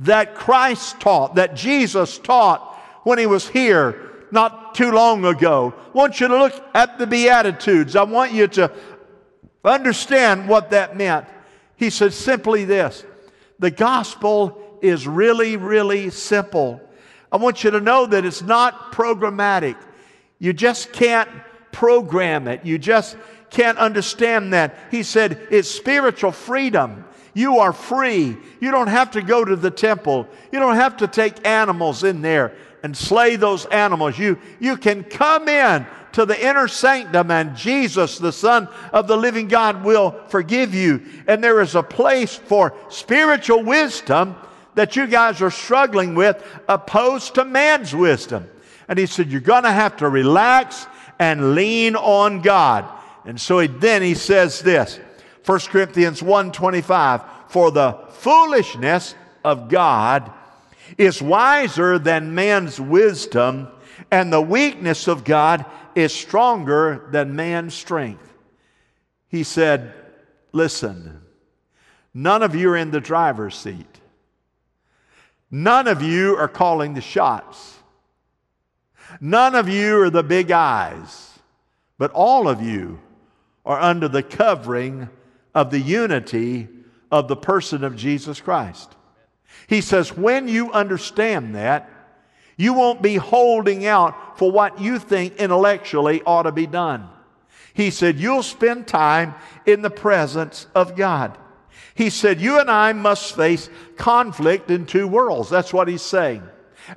that 0.00 0.34
Christ 0.34 1.00
taught, 1.00 1.36
that 1.36 1.54
Jesus 1.54 2.18
taught 2.18 2.74
when 3.04 3.18
he 3.18 3.26
was 3.26 3.48
here 3.48 4.10
not 4.30 4.74
too 4.74 4.90
long 4.90 5.24
ago. 5.24 5.74
I 5.88 5.90
want 5.90 6.20
you 6.20 6.28
to 6.28 6.38
look 6.38 6.54
at 6.74 6.98
the 6.98 7.06
Beatitudes. 7.06 7.96
I 7.96 8.04
want 8.04 8.32
you 8.32 8.46
to 8.48 8.72
understand 9.64 10.48
what 10.48 10.70
that 10.70 10.96
meant. 10.96 11.26
He 11.76 11.90
said 11.90 12.12
simply 12.12 12.64
this 12.64 13.04
the 13.58 13.70
gospel 13.70 14.78
is 14.80 15.06
really, 15.06 15.56
really 15.56 16.10
simple. 16.10 16.80
I 17.30 17.36
want 17.36 17.62
you 17.62 17.70
to 17.72 17.80
know 17.80 18.06
that 18.06 18.24
it's 18.24 18.42
not 18.42 18.92
programmatic. 18.92 19.76
You 20.38 20.52
just 20.52 20.92
can't 20.92 21.28
program 21.70 22.48
it. 22.48 22.64
You 22.64 22.78
just 22.78 23.16
can't 23.50 23.78
understand 23.78 24.54
that. 24.54 24.76
He 24.90 25.02
said 25.02 25.46
it's 25.50 25.70
spiritual 25.70 26.32
freedom. 26.32 27.04
You 27.34 27.58
are 27.58 27.72
free. 27.72 28.36
You 28.60 28.70
don't 28.70 28.88
have 28.88 29.12
to 29.12 29.22
go 29.22 29.44
to 29.44 29.56
the 29.56 29.70
temple. 29.70 30.28
You 30.52 30.58
don't 30.58 30.76
have 30.76 30.96
to 30.98 31.06
take 31.06 31.46
animals 31.46 32.04
in 32.04 32.22
there 32.22 32.54
and 32.82 32.96
slay 32.96 33.36
those 33.36 33.66
animals. 33.66 34.18
You, 34.18 34.38
you 34.58 34.76
can 34.76 35.04
come 35.04 35.48
in 35.48 35.86
to 36.12 36.26
the 36.26 36.44
inner 36.44 36.66
sanctum, 36.66 37.30
and 37.30 37.56
Jesus, 37.56 38.18
the 38.18 38.32
Son 38.32 38.68
of 38.92 39.06
the 39.06 39.16
living 39.16 39.46
God, 39.46 39.84
will 39.84 40.12
forgive 40.28 40.74
you. 40.74 41.02
And 41.28 41.42
there 41.42 41.60
is 41.60 41.74
a 41.74 41.82
place 41.82 42.34
for 42.34 42.74
spiritual 42.88 43.62
wisdom 43.62 44.34
that 44.74 44.96
you 44.96 45.06
guys 45.06 45.40
are 45.40 45.50
struggling 45.50 46.14
with, 46.14 46.42
opposed 46.68 47.34
to 47.36 47.44
man's 47.44 47.94
wisdom. 47.94 48.48
And 48.88 48.98
he 48.98 49.06
said, 49.06 49.30
You're 49.30 49.40
going 49.40 49.62
to 49.62 49.72
have 49.72 49.96
to 49.98 50.08
relax 50.08 50.86
and 51.18 51.54
lean 51.54 51.94
on 51.94 52.40
God. 52.40 52.88
And 53.24 53.40
so 53.40 53.60
he, 53.60 53.68
then 53.68 54.02
he 54.02 54.14
says 54.14 54.60
this 54.60 54.98
1 55.50 55.58
Corinthians 55.70 56.22
1:25 56.22 57.24
For 57.48 57.72
the 57.72 57.98
foolishness 58.10 59.16
of 59.42 59.68
God 59.68 60.30
is 60.96 61.20
wiser 61.20 61.98
than 61.98 62.36
man's 62.36 62.80
wisdom, 62.80 63.66
and 64.12 64.32
the 64.32 64.40
weakness 64.40 65.08
of 65.08 65.24
God 65.24 65.64
is 65.96 66.14
stronger 66.14 67.08
than 67.10 67.34
man's 67.34 67.74
strength. 67.74 68.32
He 69.26 69.42
said, 69.42 69.92
Listen, 70.52 71.20
none 72.14 72.44
of 72.44 72.54
you 72.54 72.70
are 72.70 72.76
in 72.76 72.92
the 72.92 73.00
driver's 73.00 73.56
seat. 73.56 74.00
None 75.50 75.88
of 75.88 76.00
you 76.00 76.36
are 76.36 76.46
calling 76.46 76.94
the 76.94 77.00
shots. 77.00 77.76
None 79.20 79.56
of 79.56 79.68
you 79.68 80.00
are 80.00 80.10
the 80.10 80.22
big 80.22 80.52
eyes, 80.52 81.40
but 81.98 82.12
all 82.12 82.46
of 82.46 82.62
you 82.62 83.00
are 83.66 83.80
under 83.80 84.06
the 84.06 84.22
covering 84.22 85.08
of 85.54 85.70
the 85.70 85.80
unity 85.80 86.68
of 87.10 87.28
the 87.28 87.36
person 87.36 87.84
of 87.84 87.96
Jesus 87.96 88.40
Christ. 88.40 88.94
He 89.66 89.80
says, 89.80 90.16
when 90.16 90.48
you 90.48 90.72
understand 90.72 91.54
that, 91.54 91.90
you 92.56 92.74
won't 92.74 93.02
be 93.02 93.16
holding 93.16 93.86
out 93.86 94.38
for 94.38 94.50
what 94.50 94.80
you 94.80 94.98
think 94.98 95.36
intellectually 95.36 96.22
ought 96.26 96.42
to 96.42 96.52
be 96.52 96.66
done. 96.66 97.08
He 97.72 97.90
said, 97.90 98.18
You'll 98.18 98.42
spend 98.42 98.86
time 98.86 99.34
in 99.64 99.80
the 99.80 99.90
presence 99.90 100.66
of 100.74 100.96
God. 100.96 101.38
He 101.94 102.10
said, 102.10 102.40
You 102.40 102.60
and 102.60 102.70
I 102.70 102.92
must 102.92 103.34
face 103.34 103.70
conflict 103.96 104.70
in 104.70 104.86
two 104.86 105.08
worlds. 105.08 105.48
That's 105.48 105.72
what 105.72 105.88
he's 105.88 106.02
saying. 106.02 106.42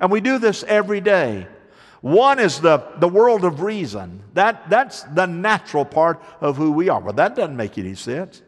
And 0.00 0.10
we 0.10 0.20
do 0.20 0.38
this 0.38 0.64
every 0.64 1.00
day. 1.00 1.46
One 2.04 2.38
is 2.38 2.60
the, 2.60 2.86
the 2.98 3.08
world 3.08 3.46
of 3.46 3.62
reason. 3.62 4.22
That, 4.34 4.68
that's 4.68 5.04
the 5.04 5.24
natural 5.24 5.86
part 5.86 6.22
of 6.42 6.54
who 6.54 6.70
we 6.70 6.90
are. 6.90 7.00
Well, 7.00 7.14
that 7.14 7.34
doesn't 7.34 7.56
make 7.56 7.78
any 7.78 7.94
sense. 7.94 8.42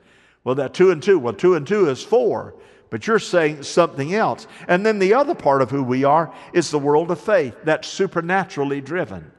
Well, 0.44 0.56
that 0.56 0.74
two 0.74 0.90
and 0.90 1.02
two, 1.02 1.18
well, 1.18 1.32
two 1.32 1.54
and 1.54 1.66
two 1.66 1.88
is 1.88 2.02
four 2.02 2.54
but 2.90 3.06
you're 3.06 3.18
saying 3.18 3.62
something 3.64 4.14
else. 4.14 4.46
And 4.68 4.86
then 4.86 4.98
the 4.98 5.14
other 5.14 5.34
part 5.34 5.60
of 5.60 5.70
who 5.70 5.82
we 5.82 6.04
are 6.04 6.32
is 6.52 6.70
the 6.70 6.78
world 6.78 7.10
of 7.10 7.20
faith 7.20 7.54
that's 7.64 7.88
supernaturally 7.88 8.80
driven. 8.80 9.32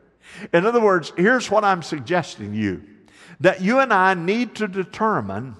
In 0.54 0.66
other 0.66 0.82
words, 0.82 1.14
here's 1.16 1.50
what 1.50 1.64
I'm 1.64 1.82
suggesting 1.82 2.54
you 2.54 2.84
that 3.40 3.62
you 3.62 3.80
and 3.80 3.94
I 3.94 4.16
need 4.16 4.56
to 4.56 4.68
determine 4.68 5.56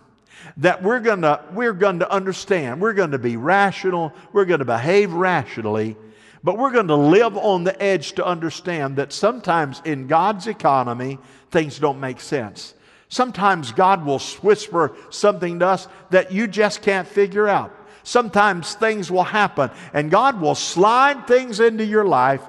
that 0.58 0.82
we're 0.82 1.00
going 1.00 1.22
to 1.22 1.44
we're 1.54 1.74
going 1.74 2.00
to 2.00 2.12
understand, 2.12 2.82
we're 2.82 2.94
going 2.94 3.12
to 3.12 3.20
be 3.20 3.38
rational, 3.38 4.14
we're 4.34 4.46
going 4.46 4.60
to 4.60 4.66
behave 4.66 5.14
rationally, 5.14 5.96
but 6.44 6.58
we're 6.58 6.72
going 6.72 6.88
to 6.88 6.96
live 6.96 7.38
on 7.38 7.64
the 7.64 7.82
edge 7.82 8.14
to 8.14 8.26
understand 8.26 8.98
that 8.98 9.14
sometimes 9.14 9.82
in 9.86 10.08
God's 10.08 10.48
economy 10.48 11.20
things 11.52 11.80
don't 11.80 12.00
make 12.00 12.20
sense. 12.20 12.74
Sometimes 13.10 13.72
God 13.72 14.06
will 14.06 14.20
whisper 14.20 14.96
something 15.10 15.60
to 15.60 15.68
us 15.68 15.88
that 16.10 16.32
you 16.32 16.48
just 16.48 16.82
can't 16.82 17.08
figure 17.08 17.48
out 17.48 17.74
sometimes 18.08 18.74
things 18.76 19.12
will 19.12 19.24
happen 19.24 19.70
and 19.94 20.10
God 20.10 20.40
will 20.40 20.56
slide 20.56 21.28
things 21.28 21.60
into 21.60 21.86
your 21.86 22.06
life 22.06 22.42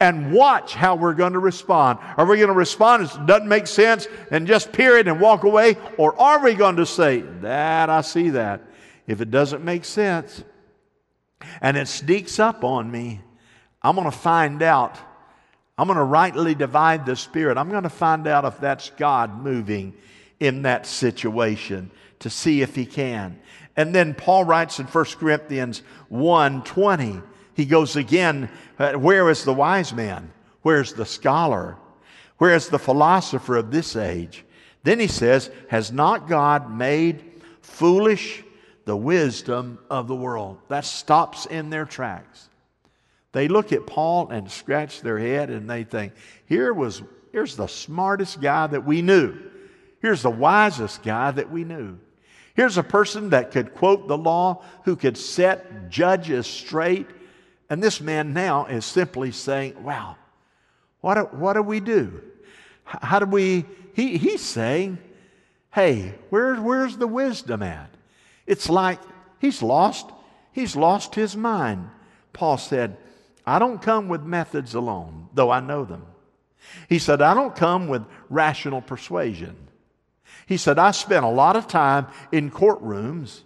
and 0.00 0.32
watch 0.32 0.74
how 0.74 0.94
we're 0.94 1.14
going 1.14 1.32
to 1.32 1.38
respond. 1.38 1.98
Are 2.16 2.26
we 2.26 2.36
going 2.36 2.48
to 2.48 2.54
respond 2.54 3.02
as 3.02 3.16
doesn't 3.26 3.48
make 3.48 3.66
sense 3.66 4.06
and 4.30 4.46
just 4.46 4.72
period 4.72 5.08
and 5.08 5.20
walk 5.20 5.44
away? 5.44 5.76
Or 5.98 6.18
are 6.20 6.42
we 6.42 6.54
going 6.54 6.76
to 6.76 6.86
say, 6.86 7.20
That 7.20 7.90
I 7.90 8.00
see 8.02 8.30
that? 8.30 8.62
If 9.06 9.20
it 9.20 9.30
doesn't 9.30 9.64
make 9.64 9.84
sense 9.84 10.44
and 11.60 11.76
it 11.76 11.88
sneaks 11.88 12.38
up 12.38 12.64
on 12.64 12.90
me, 12.90 13.20
I'm 13.82 13.96
going 13.96 14.10
to 14.10 14.16
find 14.16 14.62
out. 14.62 14.98
I'm 15.76 15.86
going 15.86 15.98
to 15.98 16.04
rightly 16.04 16.54
divide 16.54 17.06
the 17.06 17.16
Spirit. 17.16 17.58
I'm 17.58 17.70
going 17.70 17.82
to 17.82 17.88
find 17.88 18.26
out 18.26 18.44
if 18.44 18.58
that's 18.60 18.90
God 18.90 19.42
moving 19.42 19.94
in 20.38 20.62
that 20.62 20.86
situation 20.86 21.90
to 22.20 22.30
see 22.30 22.62
if 22.62 22.74
He 22.74 22.86
can. 22.86 23.38
And 23.76 23.94
then 23.94 24.14
Paul 24.14 24.44
writes 24.44 24.78
in 24.78 24.86
1 24.86 25.04
Corinthians 25.18 25.82
1 26.08 26.62
20, 26.64 27.22
he 27.54 27.64
goes 27.64 27.96
again, 27.96 28.50
uh, 28.78 28.92
Where 28.92 29.28
is 29.30 29.44
the 29.44 29.52
wise 29.52 29.92
man? 29.92 30.32
Where's 30.62 30.92
the 30.92 31.06
scholar? 31.06 31.76
Where 32.38 32.54
is 32.54 32.68
the 32.68 32.78
philosopher 32.78 33.56
of 33.56 33.70
this 33.70 33.96
age? 33.96 34.44
Then 34.84 34.98
he 35.00 35.06
says, 35.06 35.50
Has 35.68 35.92
not 35.92 36.28
God 36.28 36.70
made 36.70 37.22
foolish 37.60 38.42
the 38.84 38.96
wisdom 38.96 39.78
of 39.90 40.08
the 40.08 40.14
world? 40.14 40.58
That 40.68 40.84
stops 40.84 41.46
in 41.46 41.70
their 41.70 41.84
tracks. 41.84 42.48
They 43.32 43.48
look 43.48 43.72
at 43.72 43.86
Paul 43.86 44.28
and 44.28 44.50
scratch 44.50 45.00
their 45.00 45.18
head 45.18 45.50
and 45.50 45.68
they 45.68 45.84
think, 45.84 46.12
Here 46.46 46.72
was, 46.72 47.02
here's 47.32 47.56
the 47.56 47.66
smartest 47.66 48.40
guy 48.40 48.66
that 48.66 48.84
we 48.84 49.02
knew. 49.02 49.36
Here's 50.00 50.22
the 50.22 50.30
wisest 50.30 51.02
guy 51.02 51.30
that 51.30 51.50
we 51.50 51.64
knew. 51.64 51.98
Here's 52.54 52.76
a 52.76 52.82
person 52.82 53.30
that 53.30 53.50
could 53.50 53.74
quote 53.74 54.08
the 54.08 54.18
law, 54.18 54.62
who 54.84 54.96
could 54.96 55.16
set 55.16 55.88
judges 55.88 56.46
straight. 56.46 57.06
And 57.70 57.82
this 57.82 58.00
man 58.00 58.34
now 58.34 58.66
is 58.66 58.84
simply 58.84 59.32
saying, 59.32 59.82
Wow, 59.82 60.16
what 61.00 61.14
do, 61.14 61.20
what 61.36 61.54
do 61.54 61.62
we 61.62 61.80
do? 61.80 62.22
How 62.84 63.18
do 63.18 63.26
we? 63.26 63.64
He, 63.94 64.18
he's 64.18 64.42
saying, 64.42 64.98
Hey, 65.72 66.14
where, 66.28 66.56
where's 66.56 66.98
the 66.98 67.06
wisdom 67.06 67.62
at? 67.62 67.91
It's 68.46 68.68
like 68.68 69.00
he's 69.38 69.62
lost, 69.62 70.10
he's 70.52 70.76
lost 70.76 71.14
his 71.14 71.36
mind. 71.36 71.88
Paul 72.32 72.58
said, 72.58 72.96
I 73.46 73.58
don't 73.58 73.82
come 73.82 74.08
with 74.08 74.22
methods 74.22 74.74
alone, 74.74 75.28
though 75.34 75.50
I 75.50 75.60
know 75.60 75.84
them. 75.84 76.06
He 76.88 76.98
said, 76.98 77.20
I 77.20 77.34
don't 77.34 77.54
come 77.54 77.88
with 77.88 78.02
rational 78.30 78.80
persuasion. 78.80 79.56
He 80.46 80.56
said, 80.56 80.78
I 80.78 80.92
spent 80.92 81.24
a 81.24 81.28
lot 81.28 81.56
of 81.56 81.66
time 81.66 82.06
in 82.30 82.50
courtrooms 82.50 83.40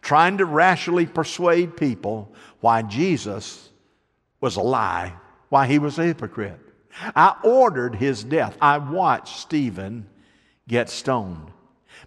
trying 0.00 0.38
to 0.38 0.44
rationally 0.44 1.06
persuade 1.06 1.76
people 1.76 2.32
why 2.60 2.82
Jesus 2.82 3.68
was 4.40 4.56
a 4.56 4.62
lie, 4.62 5.12
why 5.48 5.66
he 5.66 5.78
was 5.78 5.98
a 5.98 6.04
hypocrite. 6.04 6.60
I 7.14 7.36
ordered 7.42 7.96
his 7.96 8.24
death. 8.24 8.56
I 8.60 8.78
watched 8.78 9.38
Stephen 9.38 10.06
get 10.68 10.88
stoned. 10.88 11.50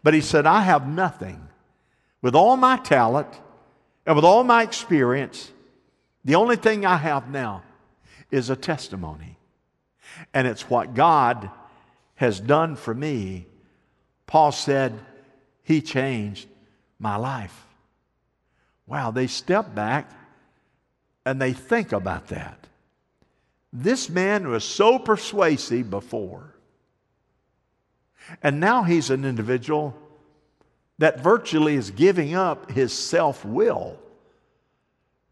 But 0.03 0.13
he 0.13 0.21
said, 0.21 0.45
I 0.45 0.61
have 0.61 0.87
nothing. 0.87 1.47
With 2.21 2.35
all 2.35 2.57
my 2.57 2.77
talent 2.77 3.27
and 4.05 4.15
with 4.15 4.25
all 4.25 4.43
my 4.43 4.63
experience, 4.63 5.51
the 6.25 6.35
only 6.35 6.55
thing 6.55 6.85
I 6.85 6.97
have 6.97 7.29
now 7.29 7.63
is 8.31 8.49
a 8.49 8.55
testimony. 8.55 9.37
And 10.33 10.47
it's 10.47 10.69
what 10.69 10.93
God 10.93 11.49
has 12.15 12.39
done 12.39 12.75
for 12.75 12.93
me 12.93 13.45
Paul 14.29 14.51
said, 14.51 14.93
He 15.63 15.81
changed 15.81 16.47
my 16.99 17.15
life. 17.15 17.65
Wow, 18.85 19.09
they 19.09 19.25
step 19.25 19.73
back 19.73 20.11
and 21.25 21.41
they 21.41 21.51
think 21.51 21.93
about 21.93 22.27
that. 22.27 22.67
This 23.73 24.07
man 24.07 24.47
was 24.47 24.63
so 24.63 24.99
persuasive 24.99 25.89
before. 25.89 26.53
And 28.43 28.59
now 28.59 28.83
he's 28.83 29.09
an 29.09 29.25
individual 29.25 29.97
that 30.99 31.21
virtually 31.21 31.75
is 31.75 31.91
giving 31.91 32.35
up 32.35 32.71
his 32.71 32.93
self 32.93 33.43
will 33.43 33.97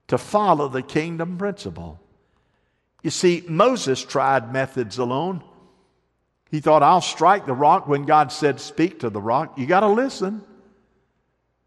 to 0.07 0.17
follow 0.17 0.69
the 0.69 0.81
kingdom 0.81 1.37
principle. 1.37 1.99
You 3.03 3.11
see, 3.11 3.43
Moses 3.47 4.03
tried 4.03 4.51
methods 4.51 4.97
alone. 4.97 5.43
He 6.49 6.61
thought, 6.61 6.83
I'll 6.83 7.01
strike 7.01 7.45
the 7.45 7.53
rock 7.53 7.87
when 7.87 8.05
God 8.05 8.31
said, 8.31 8.59
Speak 8.59 9.01
to 9.01 9.09
the 9.09 9.21
rock. 9.21 9.57
You 9.57 9.65
got 9.65 9.81
to 9.81 9.87
listen. 9.87 10.41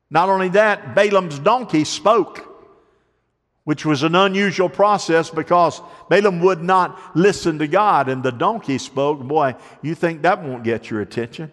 Not 0.08 0.28
only 0.28 0.48
that, 0.50 0.94
Balaam's 0.94 1.38
donkey 1.38 1.84
spoke, 1.84 2.46
which 3.64 3.84
was 3.84 4.02
an 4.02 4.14
unusual 4.14 4.70
process 4.70 5.30
because 5.30 5.80
Balaam 6.08 6.40
would 6.40 6.62
not 6.62 6.98
listen 7.14 7.58
to 7.58 7.68
God 7.68 8.08
and 8.08 8.22
the 8.22 8.32
donkey 8.32 8.78
spoke. 8.78 9.20
Boy, 9.20 9.54
you 9.82 9.94
think 9.94 10.22
that 10.22 10.42
won't 10.42 10.64
get 10.64 10.90
your 10.90 11.02
attention? 11.02 11.52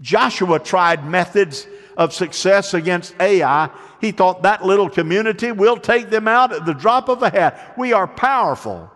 Joshua 0.00 0.58
tried 0.58 1.06
methods 1.06 1.66
of 1.96 2.12
success 2.12 2.74
against 2.74 3.14
Ai. 3.20 3.70
He 4.00 4.10
thought 4.10 4.42
that 4.42 4.64
little 4.64 4.88
community 4.88 5.52
will 5.52 5.76
take 5.76 6.10
them 6.10 6.26
out 6.26 6.52
at 6.52 6.66
the 6.66 6.72
drop 6.72 7.08
of 7.08 7.22
a 7.22 7.30
hat. 7.30 7.74
We 7.76 7.92
are 7.92 8.08
powerful. 8.08 8.90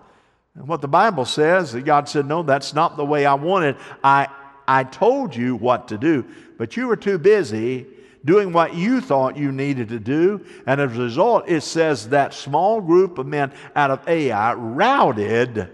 And 0.55 0.67
what 0.67 0.81
the 0.81 0.89
Bible 0.89 1.25
says, 1.25 1.75
God 1.75 2.09
said, 2.09 2.27
No, 2.27 2.43
that's 2.43 2.75
not 2.75 2.97
the 2.97 3.05
way 3.05 3.27
I 3.27 3.35
wanted. 3.35 3.77
I, 4.03 4.29
I 4.67 4.85
told 4.85 5.37
you 5.37 5.55
what 5.57 5.89
to 5.89 5.99
do, 5.99 6.25
but 6.59 6.77
you 6.77 6.89
were 6.89 6.97
too 6.97 7.19
busy 7.19 7.87
doing 8.25 8.53
what 8.53 8.75
you 8.75 9.01
thought 9.01 9.37
you 9.37 9.53
needed 9.53 9.89
to 9.91 10.01
do. 10.01 10.45
And 10.67 10.81
as 10.81 10.97
a 10.97 11.01
result, 11.01 11.49
it 11.49 11.63
says 11.63 12.09
that 12.09 12.35
small 12.35 12.81
group 12.81 13.19
of 13.19 13.27
men 13.27 13.53
out 13.77 13.91
of 13.91 14.07
Ai 14.09 14.55
routed 14.55 15.71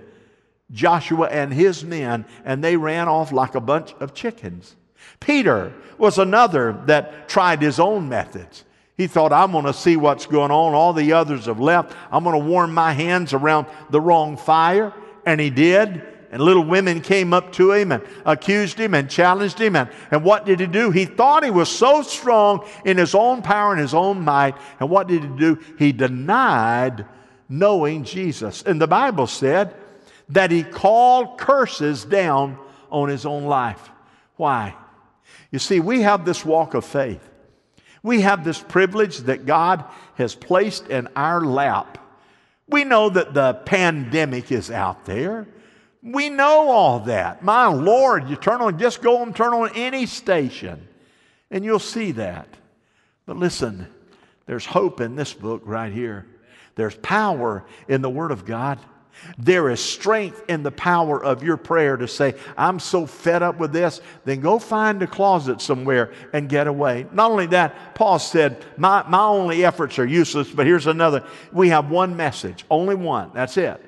Joshua 0.70 1.28
and 1.28 1.52
his 1.52 1.84
men, 1.84 2.26
and 2.44 2.62
they 2.62 2.76
ran 2.76 3.08
off 3.08 3.32
like 3.32 3.54
a 3.54 3.60
bunch 3.60 3.94
of 4.00 4.14
chickens. 4.14 4.76
Peter 5.20 5.72
was 5.98 6.18
another 6.18 6.72
that 6.86 7.28
tried 7.28 7.62
his 7.62 7.78
own 7.78 8.08
methods. 8.08 8.64
He 8.96 9.06
thought, 9.06 9.32
I'm 9.32 9.52
going 9.52 9.64
to 9.64 9.72
see 9.72 9.96
what's 9.96 10.26
going 10.26 10.50
on. 10.50 10.74
All 10.74 10.92
the 10.92 11.12
others 11.14 11.46
have 11.46 11.60
left. 11.60 11.96
I'm 12.10 12.24
going 12.24 12.38
to 12.38 12.46
warm 12.46 12.74
my 12.74 12.92
hands 12.92 13.32
around 13.32 13.66
the 13.90 14.00
wrong 14.00 14.36
fire. 14.36 14.92
And 15.24 15.40
he 15.40 15.50
did. 15.50 16.02
And 16.30 16.42
little 16.42 16.64
women 16.64 17.00
came 17.00 17.34
up 17.34 17.52
to 17.52 17.72
him 17.72 17.92
and 17.92 18.02
accused 18.24 18.78
him 18.78 18.94
and 18.94 19.08
challenged 19.08 19.58
him. 19.58 19.76
And, 19.76 19.90
and 20.10 20.24
what 20.24 20.46
did 20.46 20.60
he 20.60 20.66
do? 20.66 20.90
He 20.90 21.04
thought 21.04 21.44
he 21.44 21.50
was 21.50 21.68
so 21.68 22.02
strong 22.02 22.66
in 22.84 22.96
his 22.96 23.14
own 23.14 23.42
power 23.42 23.72
and 23.72 23.80
his 23.80 23.92
own 23.92 24.22
might. 24.22 24.56
And 24.80 24.88
what 24.88 25.08
did 25.08 25.22
he 25.22 25.28
do? 25.36 25.58
He 25.78 25.92
denied 25.92 27.06
knowing 27.48 28.04
Jesus. 28.04 28.62
And 28.62 28.80
the 28.80 28.86
Bible 28.86 29.26
said 29.26 29.74
that 30.30 30.50
he 30.50 30.62
called 30.62 31.38
curses 31.38 32.04
down 32.04 32.58
on 32.90 33.08
his 33.08 33.26
own 33.26 33.44
life. 33.44 33.90
Why? 34.36 34.74
You 35.52 35.60
see, 35.60 35.78
we 35.78 36.02
have 36.02 36.24
this 36.24 36.44
walk 36.44 36.74
of 36.74 36.84
faith. 36.84 37.28
We 38.02 38.22
have 38.22 38.44
this 38.44 38.60
privilege 38.60 39.18
that 39.18 39.46
God 39.46 39.84
has 40.16 40.34
placed 40.34 40.88
in 40.88 41.06
our 41.14 41.40
lap. 41.40 41.98
We 42.66 42.82
know 42.82 43.10
that 43.10 43.34
the 43.34 43.54
pandemic 43.54 44.50
is 44.50 44.70
out 44.70 45.04
there. 45.04 45.46
We 46.02 46.30
know 46.30 46.68
all 46.70 47.00
that. 47.00 47.44
My 47.44 47.66
Lord, 47.66 48.28
you 48.28 48.34
turn 48.34 48.60
on, 48.60 48.78
just 48.78 49.02
go 49.02 49.22
and 49.22 49.36
turn 49.36 49.52
on 49.52 49.70
any 49.76 50.06
station, 50.06 50.88
and 51.50 51.64
you'll 51.64 51.78
see 51.78 52.12
that. 52.12 52.48
But 53.24 53.36
listen, 53.36 53.86
there's 54.46 54.66
hope 54.66 55.00
in 55.00 55.14
this 55.14 55.32
book 55.32 55.62
right 55.64 55.92
here. 55.92 56.26
There's 56.74 56.96
power 56.96 57.64
in 57.86 58.02
the 58.02 58.10
Word 58.10 58.32
of 58.32 58.44
God. 58.44 58.80
There 59.38 59.70
is 59.70 59.80
strength 59.80 60.42
in 60.48 60.62
the 60.62 60.70
power 60.70 61.22
of 61.22 61.42
your 61.42 61.56
prayer 61.56 61.96
to 61.96 62.08
say, 62.08 62.34
I'm 62.56 62.78
so 62.78 63.06
fed 63.06 63.42
up 63.42 63.58
with 63.58 63.72
this, 63.72 64.00
then 64.24 64.40
go 64.40 64.58
find 64.58 65.02
a 65.02 65.06
closet 65.06 65.60
somewhere 65.60 66.12
and 66.32 66.48
get 66.48 66.66
away. 66.66 67.06
Not 67.12 67.30
only 67.30 67.46
that, 67.46 67.94
Paul 67.94 68.18
said, 68.18 68.64
My, 68.76 69.04
my 69.08 69.24
only 69.24 69.64
efforts 69.64 69.98
are 69.98 70.06
useless, 70.06 70.50
but 70.50 70.66
here's 70.66 70.86
another. 70.86 71.24
We 71.52 71.68
have 71.68 71.90
one 71.90 72.16
message, 72.16 72.64
only 72.70 72.94
one. 72.94 73.30
That's 73.34 73.56
it. 73.56 73.80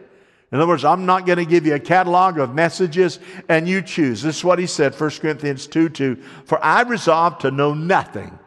In 0.53 0.61
other 0.61 0.69
words, 0.69 0.85
I'm 0.85 1.05
not 1.05 1.27
going 1.27 1.39
to 1.39 1.45
give 1.45 1.67
you 1.67 1.75
a 1.75 1.81
catalog 1.81 2.39
of 2.39 2.55
messages 2.55 3.19
and 3.49 3.69
you 3.69 3.83
choose. 3.83 4.23
This 4.23 4.37
is 4.37 4.45
what 4.45 4.61
he 4.61 4.69
said, 4.69 4.95
1 4.95 5.11
Corinthians 5.11 5.67
2 5.67 5.89
2. 5.89 6.17
For 6.45 6.65
I 6.65 6.83
resolved 6.83 7.41
to 7.41 7.51
know 7.51 7.75
nothing. 7.75 8.39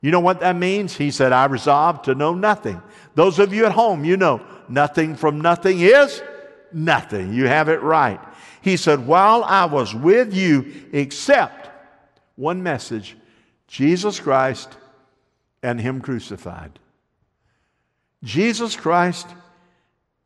You 0.00 0.12
know 0.12 0.20
what 0.20 0.38
that 0.40 0.54
means? 0.54 0.96
He 0.96 1.10
said, 1.10 1.32
I 1.32 1.46
resolved 1.46 2.04
to 2.04 2.14
know 2.14 2.34
nothing. 2.34 2.80
Those 3.16 3.40
of 3.40 3.52
you 3.52 3.66
at 3.66 3.72
home, 3.72 4.04
you 4.04 4.16
know, 4.16 4.40
nothing 4.68 5.16
from 5.16 5.40
nothing 5.40 5.80
is 5.80 6.22
nothing. 6.72 7.32
You 7.32 7.46
have 7.46 7.68
it 7.68 7.82
right. 7.82 8.20
He 8.62 8.76
said, 8.76 9.06
While 9.06 9.44
I 9.44 9.64
was 9.66 9.94
with 9.94 10.34
you, 10.34 10.88
except 10.92 11.70
one 12.36 12.62
message 12.62 13.16
Jesus 13.66 14.20
Christ 14.20 14.68
and 15.62 15.80
Him 15.80 16.00
crucified. 16.00 16.78
Jesus 18.22 18.76
Christ 18.76 19.26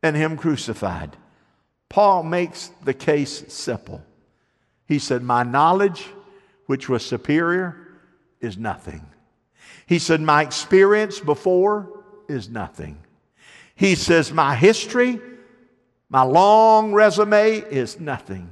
and 0.03 0.15
Him 0.15 0.37
crucified. 0.37 1.15
Paul 1.89 2.23
makes 2.23 2.71
the 2.83 2.93
case 2.93 3.43
simple. 3.53 4.03
He 4.87 4.99
said, 4.99 5.23
My 5.23 5.43
knowledge, 5.43 6.05
which 6.65 6.87
was 6.87 7.05
superior, 7.05 7.75
is 8.39 8.57
nothing. 8.57 9.05
He 9.85 9.99
said, 9.99 10.21
My 10.21 10.41
experience 10.41 11.19
before 11.19 12.03
is 12.27 12.49
nothing. 12.49 12.97
He 13.75 13.95
says, 13.95 14.31
My 14.31 14.55
history, 14.55 15.19
my 16.09 16.23
long 16.23 16.93
resume 16.93 17.57
is 17.59 17.99
nothing. 17.99 18.51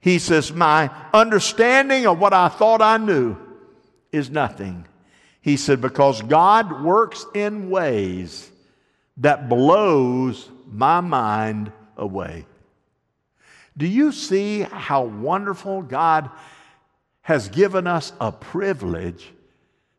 He 0.00 0.18
says, 0.18 0.52
My 0.52 0.90
understanding 1.12 2.06
of 2.06 2.18
what 2.18 2.32
I 2.32 2.48
thought 2.48 2.82
I 2.82 2.96
knew 2.96 3.36
is 4.12 4.30
nothing. 4.30 4.86
He 5.40 5.56
said, 5.56 5.80
Because 5.80 6.22
God 6.22 6.82
works 6.82 7.24
in 7.34 7.70
ways 7.70 8.50
that 9.18 9.48
blows 9.48 10.48
my 10.70 11.00
mind 11.00 11.72
away. 11.96 12.46
Do 13.76 13.86
you 13.86 14.12
see 14.12 14.60
how 14.62 15.04
wonderful 15.04 15.82
God 15.82 16.30
has 17.22 17.48
given 17.48 17.86
us 17.86 18.12
a 18.20 18.32
privilege 18.32 19.32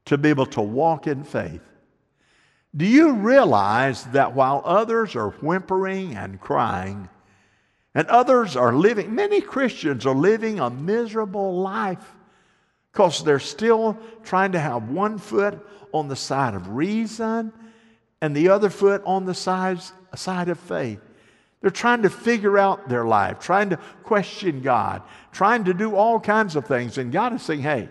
to 0.06 0.18
be 0.18 0.30
able 0.30 0.46
to 0.48 0.62
walk 0.62 1.08
in 1.08 1.24
faith? 1.24 1.62
Do 2.76 2.86
you 2.86 3.14
realize 3.14 4.06
that 4.06 4.34
while 4.34 4.62
others 4.64 5.16
are 5.16 5.32
whimpering 5.32 6.16
and 6.16 6.40
crying, 6.40 7.10
and 7.94 8.08
others 8.08 8.56
are 8.56 8.74
living, 8.74 9.14
many 9.14 9.42
Christians 9.42 10.06
are 10.06 10.16
living 10.16 10.60
a 10.60 10.70
miserable 10.70 11.60
life 11.60 12.16
because 12.92 13.24
they're 13.24 13.40
still 13.40 13.98
trying 14.24 14.54
to 14.54 14.60
have 14.60 14.90
one 14.90 15.18
foot 15.18 15.60
on 15.94 16.08
the 16.08 16.16
side 16.16 16.54
of 16.54 16.70
reason 16.70 17.52
and 18.22 18.36
the 18.36 18.50
other 18.50 18.70
foot 18.70 19.02
on 19.06 19.26
the 19.26 19.34
side, 19.34 19.82
side 20.16 20.48
of 20.48 20.60
faith. 20.60 21.02
They're 21.60 21.70
trying 21.70 22.04
to 22.04 22.10
figure 22.10 22.58
out 22.58 22.90
their 22.90 23.06
life, 23.06 23.40
trying 23.40 23.70
to 23.70 23.78
question 24.04 24.62
God, 24.62 25.04
trying 25.32 25.66
to 25.66 25.74
do 25.74 25.96
all 25.96 26.20
kinds 26.20 26.56
of 26.56 26.66
things. 26.66 26.98
And 26.98 27.12
God 27.12 27.34
is 27.34 27.42
saying, 27.42 27.62
hey, 27.62 27.90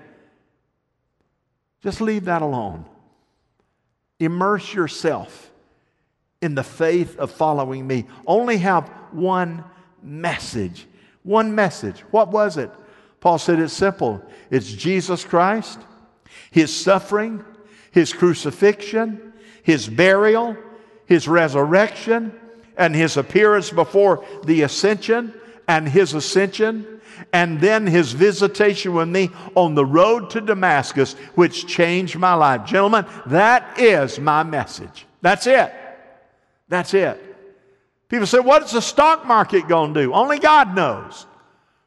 just 1.82 2.00
leave 2.00 2.24
that 2.24 2.42
alone. 2.42 2.84
Immerse 4.20 4.72
yourself 4.72 5.50
in 6.40 6.54
the 6.54 6.62
faith 6.62 7.18
of 7.18 7.30
following 7.30 7.86
me. 7.86 8.06
Only 8.26 8.58
have 8.58 8.88
one 9.10 9.64
message. 10.02 10.86
One 11.22 11.54
message. 11.54 12.00
What 12.10 12.30
was 12.30 12.56
it? 12.56 12.70
Paul 13.20 13.38
said 13.38 13.58
it's 13.58 13.72
simple 13.72 14.22
it's 14.50 14.72
Jesus 14.72 15.24
Christ, 15.24 15.78
His 16.50 16.74
suffering, 16.74 17.44
His 17.90 18.12
crucifixion, 18.12 19.32
His 19.62 19.88
burial, 19.88 20.56
His 21.06 21.28
resurrection, 21.28 22.32
and 22.76 22.94
His 22.94 23.16
appearance 23.16 23.70
before 23.70 24.24
the 24.44 24.62
ascension, 24.62 25.34
and 25.68 25.88
His 25.88 26.14
ascension, 26.14 26.99
and 27.32 27.60
then 27.60 27.86
his 27.86 28.12
visitation 28.12 28.94
with 28.94 29.08
me 29.08 29.30
on 29.54 29.74
the 29.74 29.84
road 29.84 30.30
to 30.30 30.40
Damascus, 30.40 31.14
which 31.34 31.66
changed 31.66 32.18
my 32.18 32.34
life. 32.34 32.64
Gentlemen, 32.64 33.06
that 33.26 33.78
is 33.78 34.18
my 34.18 34.42
message. 34.42 35.06
That's 35.22 35.46
it. 35.46 35.72
That's 36.68 36.94
it. 36.94 37.20
People 38.08 38.26
say, 38.26 38.40
What's 38.40 38.72
the 38.72 38.82
stock 38.82 39.26
market 39.26 39.68
going 39.68 39.94
to 39.94 40.02
do? 40.02 40.12
Only 40.12 40.38
God 40.38 40.74
knows. 40.74 41.26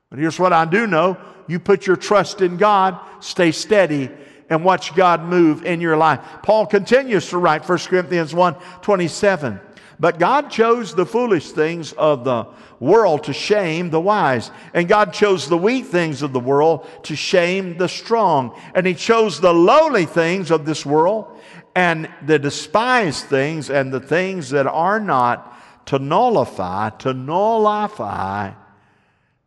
But 0.10 0.20
here's 0.20 0.40
what 0.40 0.54
I 0.54 0.66
do 0.66 0.88
know 0.88 1.18
you 1.48 1.60
put 1.60 1.86
your 1.86 1.96
trust 1.96 2.42
in 2.42 2.58
God, 2.58 3.00
stay 3.20 3.52
steady, 3.52 4.10
and 4.50 4.64
watch 4.64 4.96
God 4.96 5.24
move 5.24 5.66
in 5.66 5.82
your 5.82 5.98
life. 5.98 6.20
Paul 6.44 6.66
continues 6.66 7.30
to 7.30 7.38
write 7.38 7.68
1 7.68 7.78
Corinthians 7.80 8.34
1 8.34 8.56
27. 8.82 9.60
But 10.04 10.20
God 10.20 10.52
chose 10.52 10.94
the 10.94 11.06
foolish 11.06 11.52
things 11.52 11.94
of 11.94 12.26
the 12.26 12.48
world 12.82 13.24
to 13.24 13.32
shame 13.32 13.90
the 13.90 14.02
wise. 14.02 14.52
And 14.74 14.90
God 14.90 15.14
chose 15.14 15.48
the 15.48 15.58
weak 15.58 15.86
things 15.86 16.22
of 16.22 16.34
the 16.34 16.42
world 16.42 16.86
to 17.04 17.16
shame 17.16 17.78
the 17.78 17.88
strong. 17.88 18.54
And 18.76 18.86
He 18.86 18.96
chose 18.96 19.40
the 19.40 19.54
lowly 19.54 20.06
things 20.06 20.52
of 20.52 20.66
this 20.66 20.86
world 20.86 21.40
and 21.74 22.10
the 22.22 22.38
despised 22.38 23.28
things 23.28 23.70
and 23.70 23.94
the 23.94 24.02
things 24.02 24.50
that 24.50 24.68
are 24.68 25.00
not 25.00 25.58
to 25.86 26.00
nullify, 26.00 26.90
to 26.90 27.14
nullify 27.14 28.52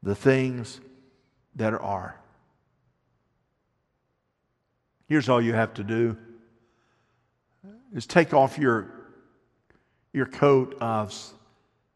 the 0.02 0.14
things 0.14 0.80
that 1.56 1.74
are. 1.74 2.18
Here's 5.06 5.28
all 5.28 5.42
you 5.42 5.52
have 5.52 5.74
to 5.74 5.84
do 5.84 6.16
is 7.94 8.06
take 8.06 8.32
off 8.32 8.56
your, 8.56 8.95
your 10.16 10.26
coat 10.26 10.74
of 10.80 11.14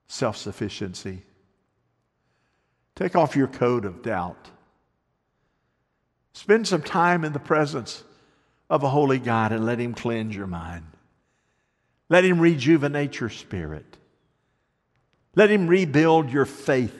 self 0.07 0.37
sufficiency. 0.37 1.23
Take 2.95 3.17
off 3.17 3.35
your 3.35 3.47
coat 3.47 3.87
of 3.87 4.03
doubt. 4.03 4.51
Spend 6.35 6.69
some 6.69 6.83
time 6.83 7.25
in 7.25 7.33
the 7.33 7.39
presence 7.39 8.05
of 8.69 8.83
a 8.83 8.91
holy 8.91 9.19
God 9.19 9.53
and 9.53 9.65
let 9.65 9.81
Him 9.81 9.95
cleanse 9.95 10.37
your 10.37 10.47
mind. 10.47 10.85
Let 12.11 12.25
Him 12.25 12.41
rejuvenate 12.41 13.19
your 13.19 13.31
spirit. 13.31 13.97
Let 15.35 15.51
Him 15.51 15.67
rebuild 15.67 16.31
your 16.31 16.45
faith 16.45 16.95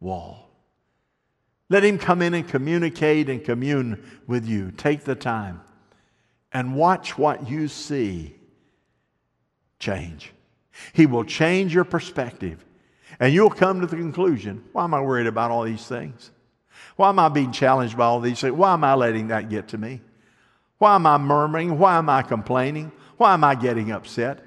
wall. 0.00 0.48
Let 1.68 1.84
Him 1.84 1.98
come 1.98 2.22
in 2.22 2.32
and 2.32 2.48
communicate 2.48 3.28
and 3.28 3.44
commune 3.44 4.02
with 4.26 4.46
you. 4.46 4.70
Take 4.70 5.04
the 5.04 5.14
time 5.14 5.60
and 6.50 6.74
watch 6.74 7.18
what 7.18 7.50
you 7.50 7.68
see 7.68 8.36
change. 9.80 10.32
He 10.92 11.06
will 11.06 11.24
change 11.24 11.74
your 11.74 11.84
perspective, 11.84 12.64
and 13.18 13.34
you'll 13.34 13.50
come 13.50 13.80
to 13.80 13.86
the 13.86 13.96
conclusion 13.96 14.62
why 14.72 14.84
am 14.84 14.94
I 14.94 15.00
worried 15.00 15.26
about 15.26 15.50
all 15.50 15.64
these 15.64 15.84
things? 15.84 16.30
Why 16.96 17.08
am 17.08 17.18
I 17.18 17.28
being 17.28 17.50
challenged 17.50 17.96
by 17.96 18.04
all 18.04 18.20
these 18.20 18.40
things? 18.40 18.54
Why 18.54 18.74
am 18.74 18.84
I 18.84 18.94
letting 18.94 19.28
that 19.28 19.48
get 19.48 19.68
to 19.68 19.78
me? 19.78 20.00
Why 20.78 20.94
am 20.94 21.06
I 21.06 21.18
murmuring? 21.18 21.78
Why 21.78 21.96
am 21.96 22.08
I 22.08 22.22
complaining? 22.22 22.92
Why 23.16 23.34
am 23.34 23.44
I 23.44 23.54
getting 23.54 23.90
upset 23.90 24.44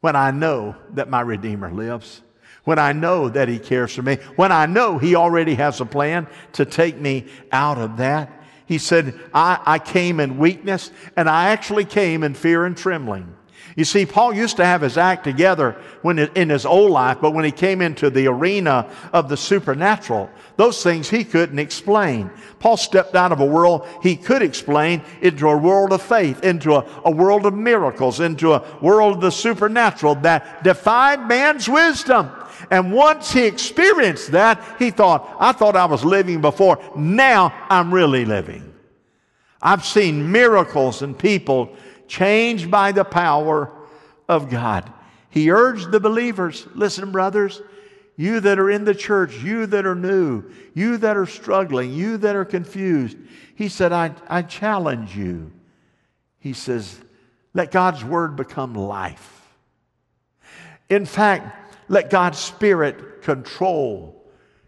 when 0.00 0.16
I 0.16 0.30
know 0.30 0.76
that 0.94 1.08
my 1.08 1.20
Redeemer 1.20 1.70
lives? 1.70 2.22
When 2.64 2.78
I 2.78 2.92
know 2.92 3.28
that 3.28 3.48
He 3.48 3.58
cares 3.58 3.94
for 3.94 4.02
me? 4.02 4.16
When 4.36 4.52
I 4.52 4.66
know 4.66 4.98
He 4.98 5.16
already 5.16 5.54
has 5.54 5.80
a 5.80 5.86
plan 5.86 6.26
to 6.52 6.64
take 6.64 6.98
me 6.98 7.26
out 7.50 7.78
of 7.78 7.96
that? 7.98 8.30
He 8.66 8.78
said, 8.78 9.18
I, 9.34 9.58
I 9.64 9.78
came 9.78 10.20
in 10.20 10.38
weakness 10.38 10.90
and 11.16 11.28
I 11.28 11.50
actually 11.50 11.84
came 11.84 12.22
in 12.22 12.34
fear 12.34 12.64
and 12.64 12.76
trembling. 12.76 13.34
You 13.76 13.84
see, 13.84 14.04
Paul 14.04 14.34
used 14.34 14.56
to 14.56 14.64
have 14.64 14.82
his 14.82 14.98
act 14.98 15.24
together 15.24 15.80
when 16.02 16.18
in 16.18 16.50
his 16.50 16.66
old 16.66 16.90
life, 16.90 17.18
but 17.20 17.32
when 17.32 17.44
he 17.44 17.50
came 17.50 17.80
into 17.80 18.10
the 18.10 18.26
arena 18.26 18.90
of 19.12 19.28
the 19.28 19.36
supernatural, 19.36 20.30
those 20.56 20.82
things 20.82 21.08
he 21.08 21.24
couldn't 21.24 21.58
explain. 21.58 22.30
Paul 22.58 22.76
stepped 22.76 23.14
out 23.14 23.32
of 23.32 23.40
a 23.40 23.46
world 23.46 23.86
he 24.02 24.16
could 24.16 24.42
explain 24.42 25.02
into 25.22 25.48
a 25.48 25.56
world 25.56 25.92
of 25.92 26.02
faith, 26.02 26.44
into 26.44 26.74
a, 26.74 26.84
a 27.04 27.10
world 27.10 27.46
of 27.46 27.54
miracles, 27.54 28.20
into 28.20 28.52
a 28.52 28.62
world 28.82 29.16
of 29.16 29.20
the 29.22 29.30
supernatural 29.30 30.16
that 30.16 30.62
defied 30.62 31.26
man's 31.26 31.68
wisdom. 31.68 32.30
And 32.70 32.92
once 32.92 33.32
he 33.32 33.46
experienced 33.46 34.32
that, 34.32 34.62
he 34.78 34.90
thought, 34.90 35.36
I 35.40 35.52
thought 35.52 35.76
I 35.76 35.86
was 35.86 36.04
living 36.04 36.40
before. 36.40 36.78
Now 36.96 37.54
I'm 37.70 37.92
really 37.92 38.24
living. 38.24 38.72
I've 39.62 39.84
seen 39.84 40.30
miracles 40.30 41.02
and 41.02 41.16
people 41.16 41.76
changed 42.06 42.70
by 42.70 42.92
the 42.92 43.04
power 43.04 43.70
of 44.28 44.50
God. 44.50 44.92
He 45.30 45.50
urged 45.50 45.90
the 45.90 46.00
believers 46.00 46.66
listen, 46.74 47.12
brothers, 47.12 47.60
you 48.16 48.40
that 48.40 48.58
are 48.58 48.70
in 48.70 48.84
the 48.84 48.94
church, 48.94 49.36
you 49.38 49.66
that 49.66 49.86
are 49.86 49.94
new, 49.94 50.44
you 50.74 50.98
that 50.98 51.16
are 51.16 51.26
struggling, 51.26 51.92
you 51.92 52.18
that 52.18 52.36
are 52.36 52.44
confused. 52.44 53.16
He 53.54 53.68
said, 53.68 53.92
I, 53.92 54.14
I 54.28 54.42
challenge 54.42 55.16
you. 55.16 55.50
He 56.38 56.52
says, 56.52 57.00
let 57.54 57.70
God's 57.70 58.04
word 58.04 58.36
become 58.36 58.74
life. 58.74 59.48
In 60.88 61.06
fact, 61.06 61.56
let 61.88 62.10
God's 62.10 62.38
spirit 62.38 63.22
control 63.22 64.24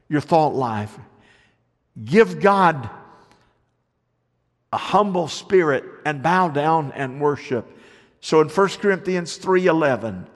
your 0.08 0.20
thought 0.20 0.54
life. 0.54 0.96
Give 2.02 2.40
God 2.40 2.88
a 4.74 4.76
humble 4.76 5.28
spirit 5.28 5.84
and 6.04 6.20
bow 6.20 6.48
down 6.48 6.90
and 6.96 7.20
worship. 7.20 7.64
So 8.20 8.40
in 8.40 8.48
1 8.48 8.80
Corinthians 8.80 9.36
3:11, 9.36 10.26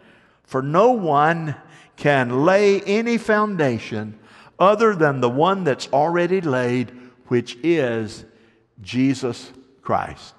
for 0.45 0.63
no 0.63 0.93
one 0.93 1.57
can 1.97 2.45
lay 2.45 2.81
any 2.83 3.19
foundation 3.19 4.17
other 4.57 4.95
than 4.95 5.21
the 5.21 5.29
one 5.29 5.65
that's 5.65 5.89
already 5.93 6.41
laid, 6.41 6.93
which 7.27 7.59
is 7.65 8.25
Jesus 8.81 9.51
Christ. 9.83 10.37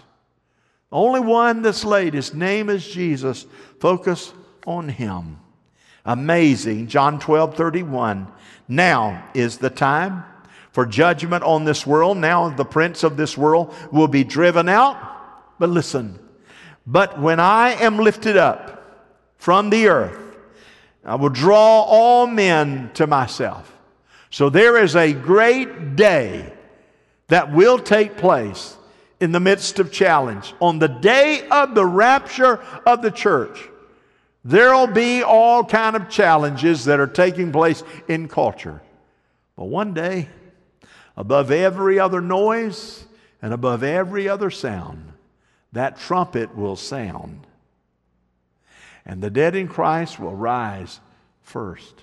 Only 0.93 1.19
one 1.19 1.61
that's 1.61 1.83
laid, 1.83 2.13
his 2.13 2.33
name 2.33 2.69
is 2.69 2.87
Jesus. 2.87 3.47
Focus 3.81 4.31
on 4.65 4.87
him. 4.87 5.39
Amazing. 6.05 6.87
John 6.87 7.19
12, 7.19 7.55
31. 7.55 8.31
Now 8.69 9.25
is 9.33 9.57
the 9.57 9.69
time 9.69 10.23
for 10.79 10.85
judgment 10.85 11.43
on 11.43 11.65
this 11.65 11.85
world. 11.85 12.17
Now 12.17 12.47
the 12.47 12.63
prince 12.63 13.03
of 13.03 13.17
this 13.17 13.37
world 13.37 13.75
will 13.91 14.07
be 14.07 14.23
driven 14.23 14.69
out. 14.69 14.95
But 15.59 15.67
listen, 15.67 16.17
but 16.87 17.19
when 17.19 17.37
I 17.41 17.71
am 17.71 17.97
lifted 17.97 18.37
up 18.37 19.11
from 19.35 19.71
the 19.71 19.89
earth, 19.89 20.17
I 21.03 21.15
will 21.15 21.31
draw 21.31 21.81
all 21.81 22.27
men 22.27 22.91
to 22.93 23.07
myself. 23.07 23.77
So 24.29 24.49
there 24.49 24.81
is 24.81 24.95
a 24.95 25.11
great 25.11 25.97
day 25.97 26.53
that 27.27 27.51
will 27.51 27.77
take 27.77 28.15
place 28.15 28.77
in 29.19 29.33
the 29.33 29.41
midst 29.41 29.79
of 29.79 29.91
challenge. 29.91 30.53
On 30.61 30.79
the 30.79 30.87
day 30.87 31.45
of 31.51 31.75
the 31.75 31.85
rapture 31.85 32.63
of 32.85 33.01
the 33.01 33.11
church, 33.11 33.67
there'll 34.45 34.87
be 34.87 35.23
all 35.23 35.61
kind 35.65 35.97
of 35.97 36.07
challenges 36.07 36.85
that 36.85 37.01
are 37.01 37.07
taking 37.07 37.51
place 37.51 37.83
in 38.07 38.29
culture. 38.29 38.81
But 39.57 39.65
one 39.65 39.93
day, 39.93 40.29
above 41.19 41.51
every 41.51 41.99
other 41.99 42.21
noise 42.21 43.03
and 43.41 43.53
above 43.53 43.83
every 43.83 44.29
other 44.29 44.49
sound, 44.49 45.11
that 45.73 45.99
trumpet 45.99 46.55
will 46.55 46.77
sound. 46.77 47.45
And 49.05 49.21
the 49.21 49.29
dead 49.29 49.53
in 49.53 49.67
Christ 49.67 50.17
will 50.17 50.33
rise 50.33 51.01
first. 51.41 51.93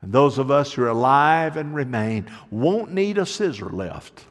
And 0.00 0.10
those 0.10 0.38
of 0.38 0.50
us 0.50 0.72
who 0.72 0.82
are 0.84 0.88
alive 0.88 1.58
and 1.58 1.74
remain 1.74 2.30
won't 2.50 2.92
need 2.92 3.18
a 3.18 3.26
scissor 3.26 3.68
lift 3.68 4.24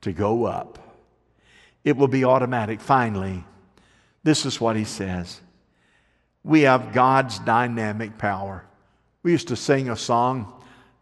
to 0.00 0.12
go 0.12 0.46
up. 0.46 0.78
It 1.84 1.98
will 1.98 2.08
be 2.08 2.24
automatic. 2.24 2.80
Finally, 2.80 3.44
this 4.22 4.46
is 4.46 4.60
what 4.60 4.74
he 4.74 4.84
says 4.84 5.40
we 6.42 6.62
have 6.62 6.94
God's 6.94 7.38
dynamic 7.40 8.16
power. 8.16 8.64
We 9.22 9.32
used 9.32 9.48
to 9.48 9.56
sing 9.56 9.90
a 9.90 9.96
song 9.96 10.57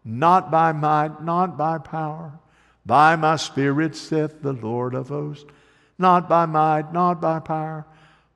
not 0.07 0.49
by 0.49 0.71
might, 0.71 1.21
not 1.21 1.57
by 1.57 1.77
power. 1.77 2.39
By 2.85 3.17
my 3.17 3.35
spirit, 3.35 3.93
saith 3.93 4.41
the 4.41 4.53
Lord 4.53 4.95
of 4.95 5.09
hosts. 5.09 5.45
Not 5.99 6.29
by 6.29 6.45
might, 6.45 6.93
not 6.93 7.19
by 7.19 7.39
power. 7.39 7.85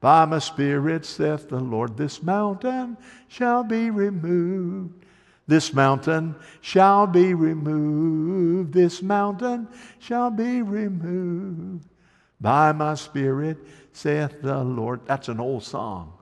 By 0.01 0.25
my 0.25 0.39
spirit, 0.39 1.05
saith 1.05 1.47
the 1.47 1.61
Lord, 1.61 1.95
this 1.95 2.21
mountain 2.21 2.97
shall 3.29 3.63
be 3.63 3.89
removed. 3.89 5.05
This 5.47 5.73
mountain 5.73 6.35
shall 6.59 7.07
be 7.07 7.33
removed. 7.33 8.73
This 8.73 9.01
mountain 9.01 9.69
shall 9.99 10.29
be 10.29 10.61
removed. 10.61 11.87
By 12.41 12.73
my 12.73 12.95
spirit, 12.95 13.57
saith 13.93 14.41
the 14.41 14.61
Lord. 14.61 15.05
That's 15.05 15.29
an 15.29 15.39
old 15.39 15.63
song, 15.63 16.13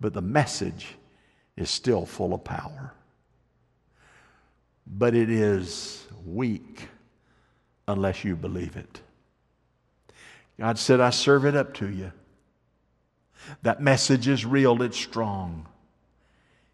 but 0.00 0.12
the 0.12 0.20
message 0.20 0.96
is 1.56 1.70
still 1.70 2.04
full 2.04 2.34
of 2.34 2.44
power 2.44 2.92
but 4.86 5.14
it 5.14 5.30
is 5.30 6.06
weak 6.24 6.88
unless 7.88 8.24
you 8.24 8.36
believe 8.36 8.76
it. 8.76 9.00
God 10.58 10.78
said, 10.78 11.00
I 11.00 11.10
serve 11.10 11.44
it 11.44 11.54
up 11.54 11.74
to 11.74 11.88
you. 11.88 12.12
That 13.62 13.80
message 13.80 14.28
is 14.28 14.44
real, 14.44 14.82
it's 14.82 14.96
strong. 14.96 15.66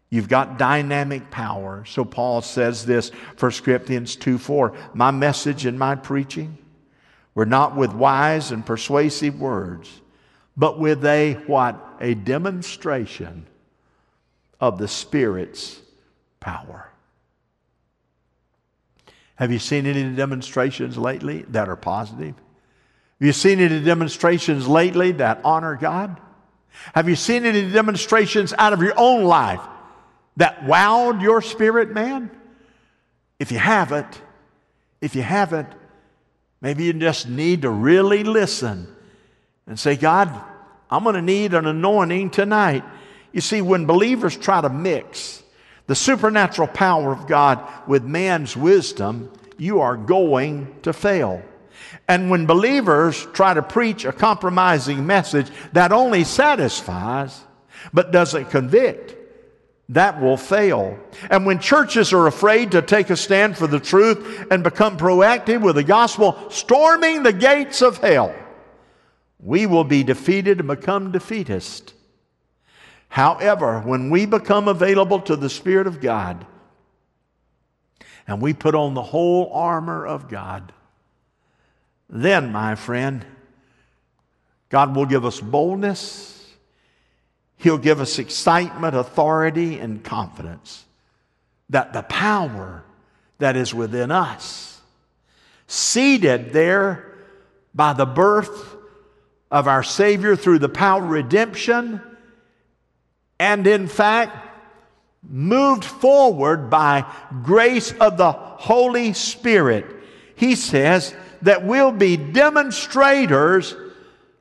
You've 0.09 0.29
got 0.29 0.59
dynamic 0.59 1.31
power. 1.31 1.85
So 1.85 2.05
Paul 2.05 2.41
says 2.41 2.85
this, 2.85 3.09
1 3.39 3.51
Corinthians 3.63 4.15
2 4.15 4.37
4. 4.37 4.73
My 4.93 5.11
message 5.11 5.65
and 5.65 5.77
my 5.77 5.95
preaching 5.95 6.57
were 7.33 7.47
not 7.47 7.75
with 7.75 7.93
wise 7.93 8.51
and 8.51 8.65
persuasive 8.65 9.39
words, 9.39 9.89
but 10.55 10.79
with 10.79 11.03
a 11.03 11.33
what? 11.47 11.83
A 11.99 12.13
demonstration 12.13 13.47
of 14.59 14.77
the 14.77 14.87
Spirit's 14.87 15.81
power. 16.39 16.92
Have 19.35 19.51
you 19.51 19.59
seen 19.59 19.85
any 19.85 20.15
demonstrations 20.15 20.97
lately 20.97 21.43
that 21.49 21.67
are 21.67 21.75
positive? 21.75 22.35
Have 23.19 23.27
you 23.27 23.33
seen 23.33 23.59
any 23.59 23.83
demonstrations 23.83 24.67
lately 24.67 25.13
that 25.13 25.41
honor 25.43 25.75
God? 25.75 26.19
Have 26.93 27.07
you 27.07 27.15
seen 27.15 27.45
any 27.45 27.69
demonstrations 27.71 28.53
out 28.57 28.73
of 28.73 28.81
your 28.81 28.93
own 28.97 29.23
life 29.23 29.61
that 30.37 30.61
wowed 30.61 31.21
your 31.21 31.41
spirit, 31.41 31.91
man? 31.91 32.31
If 33.39 33.51
you 33.51 33.59
haven't, 33.59 34.21
if 35.01 35.15
you 35.15 35.21
haven't, 35.21 35.69
maybe 36.61 36.85
you 36.85 36.93
just 36.93 37.27
need 37.27 37.63
to 37.63 37.69
really 37.69 38.23
listen 38.23 38.87
and 39.67 39.79
say, 39.79 39.95
God, 39.95 40.29
I'm 40.89 41.03
going 41.03 41.15
to 41.15 41.21
need 41.21 41.53
an 41.53 41.65
anointing 41.65 42.31
tonight. 42.31 42.83
You 43.31 43.41
see, 43.41 43.61
when 43.61 43.85
believers 43.85 44.37
try 44.37 44.61
to 44.61 44.69
mix 44.69 45.42
the 45.87 45.95
supernatural 45.95 46.67
power 46.67 47.11
of 47.11 47.27
God 47.27 47.67
with 47.87 48.03
man's 48.03 48.55
wisdom, 48.55 49.31
you 49.57 49.81
are 49.81 49.97
going 49.97 50.75
to 50.83 50.93
fail. 50.93 51.43
And 52.07 52.29
when 52.29 52.45
believers 52.45 53.27
try 53.33 53.53
to 53.53 53.61
preach 53.61 54.05
a 54.05 54.11
compromising 54.11 55.05
message 55.05 55.49
that 55.73 55.91
only 55.91 56.23
satisfies 56.23 57.41
but 57.93 58.11
doesn't 58.11 58.49
convict, 58.49 59.15
that 59.89 60.21
will 60.21 60.37
fail. 60.37 60.97
And 61.29 61.45
when 61.45 61.59
churches 61.59 62.13
are 62.13 62.27
afraid 62.27 62.71
to 62.71 62.81
take 62.81 63.09
a 63.09 63.17
stand 63.17 63.57
for 63.57 63.67
the 63.67 63.79
truth 63.79 64.47
and 64.49 64.63
become 64.63 64.97
proactive 64.97 65.61
with 65.61 65.75
the 65.75 65.83
gospel, 65.83 66.49
storming 66.49 67.23
the 67.23 67.33
gates 67.33 67.81
of 67.81 67.97
hell, 67.97 68.33
we 69.39 69.65
will 69.65 69.83
be 69.83 70.03
defeated 70.03 70.59
and 70.59 70.67
become 70.67 71.11
defeatist. 71.11 71.92
However, 73.13 73.79
when 73.79 74.09
we 74.09 74.25
become 74.25 74.67
available 74.67 75.19
to 75.21 75.35
the 75.35 75.47
Spirit 75.47 75.85
of 75.85 76.01
God 76.01 76.47
and 78.25 78.41
we 78.41 78.53
put 78.53 78.73
on 78.73 78.95
the 78.95 79.03
whole 79.03 79.51
armor 79.53 80.03
of 80.03 80.27
God, 80.27 80.73
then, 82.09 82.51
my 82.51 82.73
friend, 82.73 83.23
God 84.69 84.95
will 84.95 85.05
give 85.05 85.25
us 85.25 85.39
boldness. 85.39 86.43
He'll 87.57 87.77
give 87.77 88.01
us 88.01 88.17
excitement, 88.17 88.95
authority, 88.95 89.77
and 89.77 90.03
confidence 90.03 90.83
that 91.69 91.93
the 91.93 92.01
power 92.01 92.83
that 93.37 93.55
is 93.55 93.75
within 93.75 94.09
us, 94.09 94.81
seated 95.67 96.51
there 96.51 97.13
by 97.75 97.93
the 97.93 98.07
birth 98.07 98.75
of 99.51 99.67
our 99.67 99.83
Savior 99.83 100.35
through 100.35 100.57
the 100.57 100.67
power 100.67 101.03
of 101.03 101.11
redemption, 101.11 102.01
and 103.39 103.65
in 103.67 103.87
fact, 103.87 104.37
moved 105.27 105.85
forward 105.85 106.69
by 106.69 107.05
grace 107.43 107.91
of 107.93 108.17
the 108.17 108.31
Holy 108.31 109.13
Spirit, 109.13 109.85
he 110.35 110.55
says 110.55 111.15
that 111.41 111.65
we'll 111.65 111.91
be 111.91 112.17
demonstrators 112.17 113.75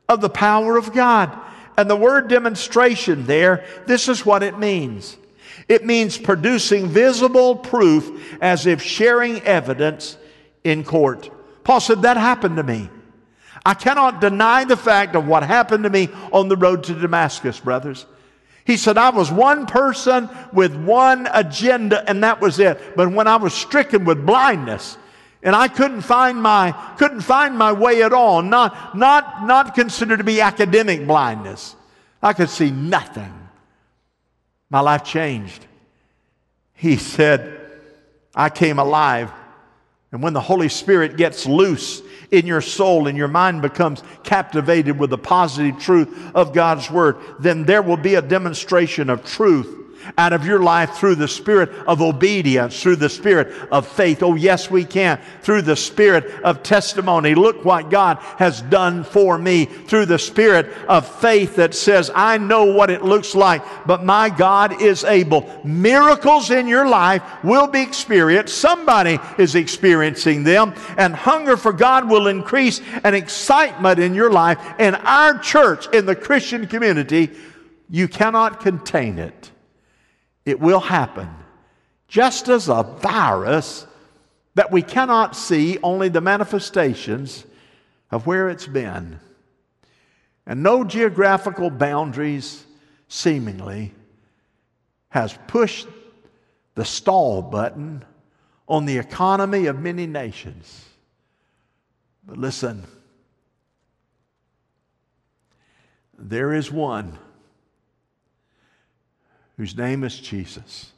of 0.08 0.20
the 0.20 0.30
power 0.30 0.76
of 0.76 0.92
God. 0.92 1.36
And 1.76 1.88
the 1.88 1.96
word 1.96 2.28
demonstration 2.28 3.26
there, 3.26 3.64
this 3.86 4.08
is 4.08 4.26
what 4.26 4.42
it 4.42 4.58
means 4.58 5.16
it 5.68 5.84
means 5.84 6.18
producing 6.18 6.88
visible 6.88 7.56
proof 7.56 8.36
as 8.40 8.66
if 8.66 8.82
sharing 8.82 9.40
evidence 9.42 10.16
in 10.64 10.84
court. 10.84 11.30
Paul 11.64 11.80
said, 11.80 12.02
That 12.02 12.16
happened 12.16 12.56
to 12.56 12.62
me. 12.62 12.88
I 13.64 13.74
cannot 13.74 14.20
deny 14.20 14.64
the 14.64 14.76
fact 14.76 15.14
of 15.14 15.26
what 15.26 15.44
happened 15.44 15.84
to 15.84 15.90
me 15.90 16.08
on 16.32 16.48
the 16.48 16.56
road 16.56 16.84
to 16.84 16.94
Damascus, 16.94 17.60
brothers. 17.60 18.06
He 18.64 18.76
said, 18.76 18.96
I 18.96 19.10
was 19.10 19.30
one 19.30 19.66
person 19.66 20.28
with 20.52 20.74
one 20.74 21.28
agenda, 21.32 22.08
and 22.08 22.22
that 22.22 22.40
was 22.40 22.58
it. 22.58 22.96
But 22.96 23.12
when 23.12 23.26
I 23.26 23.36
was 23.36 23.52
stricken 23.52 24.04
with 24.04 24.24
blindness, 24.24 24.96
and 25.42 25.56
I 25.56 25.66
couldn't 25.66 26.02
find 26.02 26.40
my 26.40 26.70
couldn't 26.98 27.22
find 27.22 27.58
my 27.58 27.72
way 27.72 28.02
at 28.02 28.12
all. 28.12 28.42
Not 28.42 28.96
not 28.96 29.44
not 29.44 29.74
considered 29.74 30.18
to 30.18 30.24
be 30.24 30.40
academic 30.40 31.06
blindness. 31.06 31.74
I 32.22 32.32
could 32.32 32.48
see 32.48 32.70
nothing. 32.70 33.32
My 34.70 34.80
life 34.80 35.02
changed. 35.04 35.66
He 36.74 36.96
said, 36.96 37.60
I 38.34 38.48
came 38.48 38.78
alive. 38.78 39.32
And 40.12 40.22
when 40.22 40.34
the 40.34 40.40
Holy 40.40 40.68
Spirit 40.68 41.16
gets 41.16 41.46
loose 41.46 42.02
in 42.30 42.46
your 42.46 42.60
soul 42.60 43.08
and 43.08 43.16
your 43.16 43.28
mind 43.28 43.62
becomes 43.62 44.02
captivated 44.22 44.98
with 44.98 45.10
the 45.10 45.18
positive 45.18 45.78
truth 45.80 46.34
of 46.34 46.52
God's 46.52 46.90
Word, 46.90 47.16
then 47.38 47.64
there 47.64 47.82
will 47.82 47.96
be 47.96 48.14
a 48.14 48.22
demonstration 48.22 49.08
of 49.08 49.24
truth 49.24 49.81
out 50.18 50.32
of 50.32 50.46
your 50.46 50.62
life 50.62 50.94
through 50.94 51.16
the 51.16 51.28
spirit 51.28 51.70
of 51.86 52.00
obedience, 52.00 52.80
through 52.80 52.96
the 52.96 53.08
spirit 53.08 53.52
of 53.70 53.86
faith. 53.86 54.22
Oh, 54.22 54.34
yes, 54.34 54.70
we 54.70 54.84
can. 54.84 55.20
Through 55.42 55.62
the 55.62 55.76
spirit 55.76 56.24
of 56.42 56.62
testimony. 56.62 57.34
Look 57.34 57.64
what 57.64 57.90
God 57.90 58.18
has 58.38 58.62
done 58.62 59.04
for 59.04 59.38
me. 59.38 59.66
Through 59.66 60.06
the 60.06 60.18
spirit 60.18 60.72
of 60.88 61.06
faith 61.20 61.56
that 61.56 61.74
says, 61.74 62.10
I 62.14 62.38
know 62.38 62.64
what 62.64 62.90
it 62.90 63.04
looks 63.04 63.34
like, 63.34 63.62
but 63.86 64.04
my 64.04 64.28
God 64.28 64.82
is 64.82 65.04
able. 65.04 65.60
Miracles 65.64 66.50
in 66.50 66.66
your 66.66 66.88
life 66.88 67.22
will 67.44 67.66
be 67.66 67.82
experienced. 67.82 68.58
Somebody 68.58 69.18
is 69.38 69.54
experiencing 69.54 70.44
them, 70.44 70.74
and 70.96 71.14
hunger 71.14 71.56
for 71.56 71.72
God 71.72 72.08
will 72.08 72.26
increase, 72.26 72.80
and 73.04 73.14
excitement 73.14 73.98
in 73.98 74.14
your 74.14 74.30
life. 74.30 74.58
In 74.78 74.94
our 74.94 75.38
church, 75.38 75.86
in 75.94 76.06
the 76.06 76.16
Christian 76.16 76.66
community, 76.66 77.30
you 77.90 78.08
cannot 78.08 78.60
contain 78.60 79.18
it. 79.18 79.51
It 80.44 80.60
will 80.60 80.80
happen. 80.80 81.28
Just 82.08 82.48
as 82.48 82.68
a 82.68 82.82
virus 82.82 83.86
that 84.54 84.70
we 84.70 84.82
cannot 84.82 85.34
see 85.34 85.78
only 85.82 86.08
the 86.08 86.20
manifestations 86.20 87.44
of 88.10 88.26
where 88.26 88.50
it's 88.50 88.66
been. 88.66 89.18
And 90.46 90.62
no 90.62 90.84
geographical 90.84 91.70
boundaries, 91.70 92.64
seemingly, 93.08 93.94
has 95.08 95.38
pushed 95.46 95.86
the 96.74 96.84
stall 96.84 97.42
button 97.42 98.04
on 98.68 98.86
the 98.86 98.98
economy 98.98 99.66
of 99.66 99.78
many 99.78 100.06
nations. 100.06 100.84
But 102.24 102.38
listen, 102.38 102.84
there 106.18 106.52
is 106.52 106.70
one 106.70 107.18
whose 109.56 109.76
name 109.76 110.04
is 110.04 110.18
Jesus, 110.18 110.92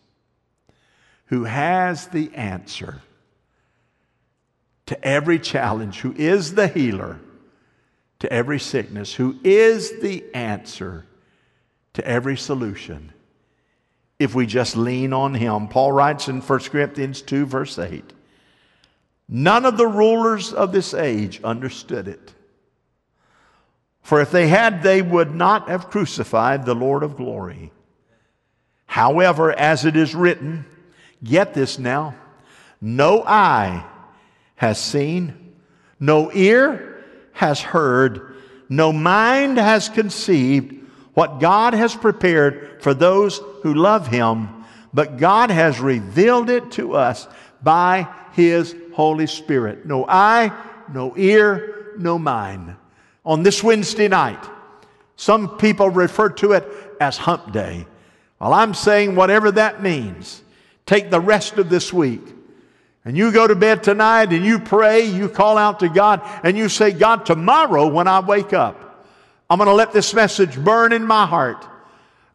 who 1.27 1.45
has 1.45 2.09
the 2.09 2.33
answer 2.35 3.03
to 4.87 5.05
every 5.05 5.39
challenge, 5.39 6.01
who 6.01 6.13
is 6.13 6.55
the 6.55 6.69
healer 6.69 7.19
to 8.21 8.33
every 8.33 8.61
sickness, 8.61 9.15
who 9.15 9.39
is 9.43 10.01
the 10.01 10.25
answer 10.35 11.07
to 11.95 12.07
every 12.07 12.37
solution 12.37 13.13
if 14.19 14.35
we 14.35 14.47
just 14.47 14.77
lean 14.77 15.13
on 15.13 15.35
him. 15.35 15.69
Paul 15.69 15.93
writes 15.93 16.29
in 16.29 16.41
1 16.41 16.59
Corinthians 16.61 17.23
2, 17.23 17.47
verse 17.47 17.79
8 17.79 18.13
None 19.29 19.65
of 19.65 19.77
the 19.77 19.87
rulers 19.87 20.53
of 20.53 20.73
this 20.73 20.93
age 20.93 21.43
understood 21.43 22.09
it. 22.09 22.35
For 24.03 24.21
if 24.21 24.31
they 24.31 24.49
had, 24.49 24.83
they 24.83 25.01
would 25.01 25.35
not 25.35 25.69
have 25.69 25.89
crucified 25.89 26.67
the 26.67 26.75
Lord 26.75 27.03
of 27.03 27.17
glory. 27.17 27.73
However, 28.95 29.51
as 29.51 29.85
it 29.85 29.97
is 29.97 30.15
written, 30.15 30.65
get 31.25 31.53
this 31.53 31.81
now, 31.81 32.15
no 32.81 33.25
eye 33.25 33.85
has 34.55 34.79
seen, 34.79 35.53
no 35.99 36.31
ear 36.33 37.05
has 37.33 37.61
heard, 37.61 38.37
no 38.69 38.93
mind 38.93 39.59
has 39.59 39.89
conceived 39.89 40.77
what 41.13 41.41
God 41.41 41.75
has 41.75 41.97
prepared 41.97 42.81
for 42.85 42.95
those 42.95 43.41
who 43.65 43.75
love 43.75 44.07
Him, 44.07 44.65
but 44.93 45.17
God 45.17 45.51
has 45.51 45.81
revealed 45.81 46.49
it 46.49 46.71
to 46.79 46.95
us 46.95 47.27
by 47.65 48.07
His 48.35 48.77
Holy 48.93 49.27
Spirit. 49.27 49.85
No 49.87 50.07
eye, 50.09 50.53
no 50.93 51.15
ear, 51.17 51.95
no 51.99 52.17
mind. 52.17 52.77
On 53.25 53.43
this 53.43 53.61
Wednesday 53.61 54.07
night, 54.07 54.45
some 55.17 55.59
people 55.59 55.91
refer 55.91 56.29
to 56.29 56.53
it 56.53 56.65
as 57.01 57.17
Hump 57.17 57.51
Day. 57.51 57.89
Well, 58.45 58.53
I'm 58.53 58.75
saying 58.75 59.15
whatever 59.15 59.53
that 59.53 59.83
means, 59.83 60.43
take 60.85 61.09
the 61.09 61.19
rest 61.19 61.55
of 61.55 61.71
this 61.71 61.95
week. 61.95 62.21
And 63.03 63.17
you 63.17 63.33
go 63.33 63.47
to 63.47 63.55
bed 63.55 63.83
tonight 63.83 64.35
and 64.35 64.45
you 64.45 64.59
pray, 64.59 65.07
you 65.07 65.31
call 65.31 65.57
out 65.57 65.81
to 65.81 65.89
God, 65.89 66.21
and 66.43 66.55
you 66.55 66.69
say, 66.69 66.93
God, 66.93 67.25
tomorrow 67.25 67.87
when 67.87 68.07
I 68.07 68.21
wake 68.21 68.53
up, 68.53 69.07
I'm 69.49 69.57
going 69.57 69.69
to 69.69 69.75
let 69.75 69.95
this 69.95 70.13
message 70.13 70.63
burn 70.63 70.93
in 70.93 71.07
my 71.07 71.25
heart. 71.25 71.67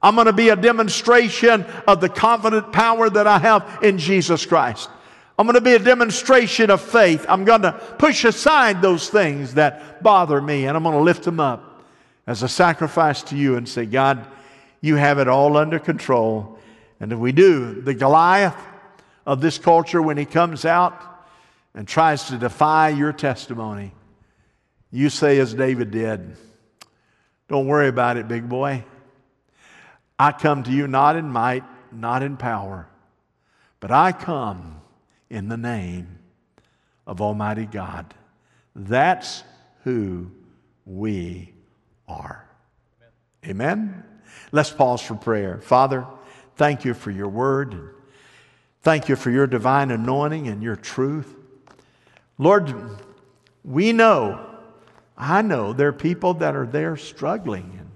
I'm 0.01 0.15
going 0.15 0.25
to 0.25 0.33
be 0.33 0.49
a 0.49 0.55
demonstration 0.55 1.63
of 1.85 2.01
the 2.01 2.09
confident 2.09 2.73
power 2.73 3.07
that 3.07 3.27
I 3.27 3.37
have 3.37 3.77
in 3.83 3.99
Jesus 3.99 4.47
Christ. 4.47 4.89
I'm 5.37 5.45
going 5.45 5.53
to 5.53 5.61
be 5.61 5.75
a 5.75 5.79
demonstration 5.79 6.71
of 6.71 6.81
faith. 6.81 7.23
I'm 7.29 7.45
going 7.45 7.61
to 7.61 7.73
push 7.99 8.25
aside 8.25 8.81
those 8.81 9.09
things 9.09 9.53
that 9.53 10.01
bother 10.01 10.41
me 10.41 10.65
and 10.65 10.75
I'm 10.75 10.81
going 10.81 10.97
to 10.97 11.03
lift 11.03 11.21
them 11.21 11.39
up 11.39 11.83
as 12.25 12.41
a 12.41 12.49
sacrifice 12.49 13.21
to 13.23 13.37
you 13.37 13.57
and 13.57 13.69
say, 13.69 13.85
God, 13.85 14.25
you 14.81 14.95
have 14.95 15.19
it 15.19 15.27
all 15.27 15.57
under 15.57 15.79
control. 15.79 16.59
And 16.99 17.11
if 17.11 17.19
we 17.19 17.31
do, 17.31 17.81
the 17.81 17.93
Goliath 17.93 18.57
of 19.25 19.41
this 19.41 19.57
culture, 19.57 20.01
when 20.01 20.17
he 20.17 20.25
comes 20.25 20.65
out 20.65 21.01
and 21.73 21.87
tries 21.87 22.25
to 22.25 22.37
defy 22.37 22.89
your 22.89 23.13
testimony, 23.13 23.93
you 24.91 25.09
say, 25.09 25.39
as 25.39 25.53
David 25.53 25.91
did, 25.91 26.35
Don't 27.47 27.67
worry 27.67 27.87
about 27.87 28.17
it, 28.17 28.27
big 28.27 28.49
boy. 28.49 28.83
I 30.17 30.31
come 30.31 30.63
to 30.63 30.71
you 30.71 30.87
not 30.87 31.15
in 31.15 31.29
might, 31.29 31.63
not 31.91 32.23
in 32.23 32.37
power, 32.37 32.89
but 33.79 33.91
I 33.91 34.11
come 34.11 34.81
in 35.29 35.47
the 35.47 35.57
name 35.57 36.19
of 37.07 37.21
Almighty 37.21 37.65
God. 37.65 38.13
That's 38.75 39.43
who 39.83 40.31
we 40.85 41.53
are. 42.07 42.45
Amen? 43.45 44.03
Let's 44.51 44.71
pause 44.71 45.01
for 45.01 45.15
prayer. 45.15 45.59
Father, 45.61 46.05
thank 46.55 46.85
you 46.85 46.93
for 46.93 47.11
your 47.11 47.29
word. 47.29 47.95
Thank 48.81 49.09
you 49.09 49.15
for 49.15 49.29
your 49.29 49.47
divine 49.47 49.91
anointing 49.91 50.47
and 50.47 50.63
your 50.63 50.75
truth. 50.75 51.35
Lord, 52.37 52.73
we 53.63 53.91
know, 53.91 54.45
I 55.17 55.41
know 55.41 55.73
there 55.73 55.89
are 55.89 55.93
people 55.93 56.35
that 56.35 56.55
are 56.55 56.65
there 56.65 56.95
struggling 56.95 57.77
and 57.77 57.89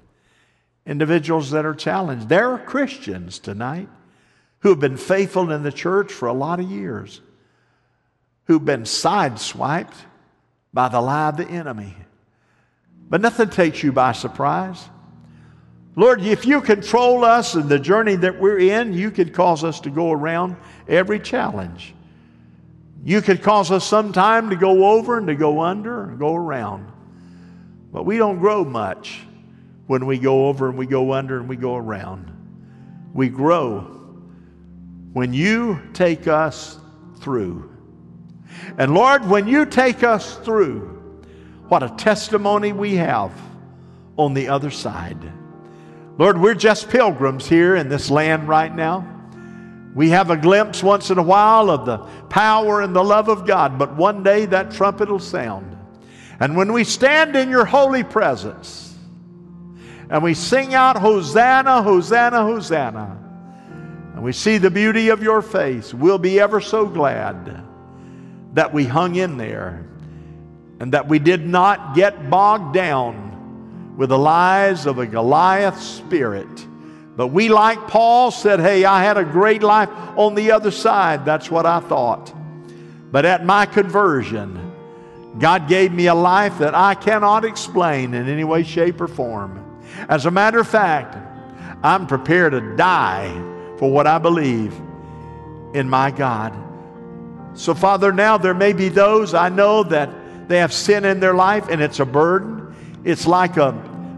individuals 0.85 1.51
that 1.51 1.65
are 1.65 1.73
challenged. 1.73 2.27
There 2.27 2.51
are 2.51 2.59
Christians 2.59 3.39
tonight 3.39 3.87
who 4.59 4.69
have 4.69 4.79
been 4.79 4.97
faithful 4.97 5.51
in 5.51 5.63
the 5.63 5.71
church 5.71 6.11
for 6.11 6.27
a 6.27 6.33
lot 6.33 6.59
of 6.59 6.69
years, 6.69 7.21
who've 8.45 8.63
been 8.63 8.83
sideswiped 8.83 9.95
by 10.73 10.89
the 10.89 11.01
lie 11.01 11.29
of 11.29 11.37
the 11.37 11.47
enemy. 11.47 11.95
But 13.09 13.21
nothing 13.21 13.49
takes 13.49 13.83
you 13.83 13.91
by 13.91 14.11
surprise. 14.11 14.89
Lord, 15.95 16.21
if 16.21 16.45
you 16.45 16.61
control 16.61 17.23
us 17.23 17.53
and 17.53 17.69
the 17.69 17.77
journey 17.77 18.15
that 18.15 18.39
we're 18.39 18.57
in, 18.57 18.93
you 18.93 19.11
could 19.11 19.33
cause 19.33 19.63
us 19.63 19.79
to 19.81 19.91
go 19.91 20.11
around 20.11 20.55
every 20.87 21.19
challenge. 21.19 21.93
You 23.05 23.21
could 23.21 23.43
cause 23.43 23.69
us 23.69 23.85
sometime 23.85 24.49
to 24.49 24.55
go 24.55 24.95
over 24.95 25.17
and 25.17 25.27
to 25.27 25.35
go 25.35 25.61
under 25.61 26.05
and 26.05 26.17
go 26.17 26.35
around. 26.35 26.91
But 27.91 28.05
we 28.05 28.17
don't 28.17 28.39
grow 28.39 28.63
much 28.63 29.21
when 29.85 30.05
we 30.07 30.17
go 30.17 30.47
over 30.47 30.69
and 30.69 30.77
we 30.77 30.87
go 30.87 31.13
under 31.13 31.37
and 31.37 31.47
we 31.47 31.57
go 31.57 31.75
around. 31.75 32.31
We 33.13 33.29
grow 33.29 33.81
when 35.11 35.31
you 35.31 35.79
take 35.93 36.27
us 36.27 36.79
through. 37.17 37.69
And 38.79 38.95
Lord, 38.95 39.27
when 39.27 39.47
you 39.47 39.65
take 39.67 40.03
us 40.03 40.37
through, 40.37 40.87
what 41.67 41.83
a 41.83 41.89
testimony 41.89 42.73
we 42.73 42.95
have 42.95 43.31
on 44.17 44.33
the 44.33 44.47
other 44.47 44.71
side. 44.71 45.19
Lord, 46.17 46.39
we're 46.39 46.53
just 46.53 46.89
pilgrims 46.89 47.47
here 47.47 47.75
in 47.75 47.89
this 47.89 48.11
land 48.11 48.47
right 48.47 48.73
now. 48.73 49.09
We 49.95 50.09
have 50.09 50.29
a 50.29 50.37
glimpse 50.37 50.83
once 50.83 51.09
in 51.09 51.17
a 51.17 51.23
while 51.23 51.69
of 51.69 51.85
the 51.85 51.97
power 52.29 52.81
and 52.81 52.95
the 52.95 53.03
love 53.03 53.29
of 53.29 53.47
God, 53.47 53.77
but 53.79 53.95
one 53.95 54.23
day 54.23 54.45
that 54.45 54.71
trumpet 54.71 55.09
will 55.09 55.19
sound. 55.19 55.77
And 56.39 56.55
when 56.55 56.73
we 56.73 56.83
stand 56.83 57.35
in 57.35 57.49
your 57.49 57.65
holy 57.65 58.03
presence 58.03 58.95
and 60.09 60.23
we 60.23 60.33
sing 60.33 60.73
out, 60.73 60.97
Hosanna, 60.97 61.81
Hosanna, 61.81 62.43
Hosanna, 62.43 63.17
and 64.13 64.23
we 64.23 64.33
see 64.33 64.57
the 64.57 64.71
beauty 64.71 65.09
of 65.09 65.23
your 65.23 65.41
face, 65.41 65.93
we'll 65.93 66.17
be 66.17 66.39
ever 66.39 66.59
so 66.61 66.85
glad 66.85 67.63
that 68.53 68.73
we 68.73 68.85
hung 68.85 69.15
in 69.15 69.37
there 69.37 69.87
and 70.79 70.93
that 70.93 71.07
we 71.07 71.17
did 71.17 71.47
not 71.47 71.95
get 71.95 72.29
bogged 72.29 72.73
down 72.73 73.22
with 73.97 74.09
the 74.09 74.17
lies 74.17 74.85
of 74.85 74.99
a 74.99 75.05
Goliath 75.05 75.81
spirit 75.81 76.67
but 77.15 77.27
we, 77.27 77.49
like 77.49 77.87
Paul, 77.87 78.31
said, 78.31 78.59
Hey, 78.59 78.85
I 78.85 79.03
had 79.03 79.17
a 79.17 79.23
great 79.23 79.61
life 79.61 79.89
on 80.17 80.35
the 80.35 80.51
other 80.51 80.71
side. 80.71 81.25
That's 81.25 81.51
what 81.51 81.65
I 81.65 81.79
thought. 81.79 82.33
But 83.11 83.25
at 83.25 83.45
my 83.45 83.65
conversion, 83.67 84.71
God 85.37 85.67
gave 85.67 85.91
me 85.91 86.07
a 86.07 86.15
life 86.15 86.57
that 86.59 86.73
I 86.73 86.95
cannot 86.95 87.45
explain 87.45 88.13
in 88.13 88.27
any 88.27 88.43
way, 88.43 88.63
shape, 88.63 88.99
or 88.99 89.07
form. 89.07 89.59
As 90.09 90.25
a 90.25 90.31
matter 90.31 90.59
of 90.59 90.67
fact, 90.67 91.15
I'm 91.83 92.07
prepared 92.07 92.53
to 92.53 92.75
die 92.75 93.31
for 93.77 93.91
what 93.91 94.07
I 94.07 94.17
believe 94.17 94.73
in 95.73 95.87
my 95.87 96.09
God. 96.09 96.55
So, 97.53 97.75
Father, 97.75 98.11
now 98.11 98.37
there 98.37 98.55
may 98.55 98.73
be 98.73 98.89
those 98.89 99.35
I 99.35 99.49
know 99.49 99.83
that 99.83 100.09
they 100.47 100.57
have 100.57 100.73
sin 100.73 101.05
in 101.05 101.19
their 101.19 101.35
life 101.35 101.67
and 101.69 101.81
it's 101.81 101.99
a 101.99 102.05
burden. 102.05 102.62
It's 103.03 103.27
like 103.27 103.57
a, 103.57 103.69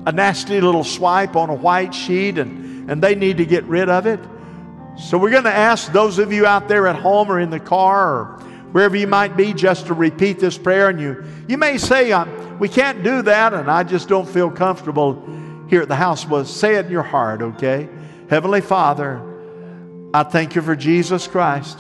a 0.06 0.12
nasty 0.12 0.62
little 0.62 0.84
swipe 0.84 1.36
on 1.36 1.50
a 1.50 1.56
white 1.56 1.93
sheet, 1.93 2.38
and 2.38 2.65
and 2.89 3.02
they 3.02 3.15
need 3.15 3.38
to 3.38 3.45
get 3.45 3.63
rid 3.65 3.89
of 3.89 4.06
it. 4.06 4.19
So 4.98 5.17
we're 5.17 5.32
going 5.32 5.43
to 5.43 5.54
ask 5.54 5.91
those 5.91 6.19
of 6.19 6.32
you 6.32 6.45
out 6.45 6.67
there 6.67 6.88
at 6.88 6.95
home 6.95 7.30
or 7.30 7.39
in 7.39 7.50
the 7.50 7.60
car 7.60 8.13
or 8.13 8.26
wherever 8.71 8.95
you 8.95 9.08
might 9.08 9.36
be 9.36 9.54
just 9.54 9.88
to 9.88 9.93
repeat 9.93 10.39
this 10.39 10.58
prayer. 10.58 10.89
And 10.89 11.02
you, 11.02 11.24
you 11.48 11.58
may 11.58 11.78
say, 11.78 12.12
uh, 12.12 12.26
We 12.60 12.69
can't 12.69 13.04
do 13.04 13.21
that, 13.24 13.54
and 13.54 13.69
I 13.69 13.84
just 13.84 14.08
don't 14.08 14.28
feel 14.28 14.50
comfortable 14.50 15.21
here 15.67 15.82
at 15.82 15.88
the 15.89 15.95
house. 15.95 16.26
Well, 16.26 16.45
say 16.45 16.76
it 16.76 16.86
in 16.86 16.91
your 16.91 17.04
heart, 17.04 17.41
okay? 17.41 17.89
Heavenly 18.30 18.62
Father, 18.62 19.21
I 20.13 20.24
thank 20.24 20.56
you 20.56 20.62
for 20.62 20.76
Jesus 20.76 21.28
Christ. 21.28 21.80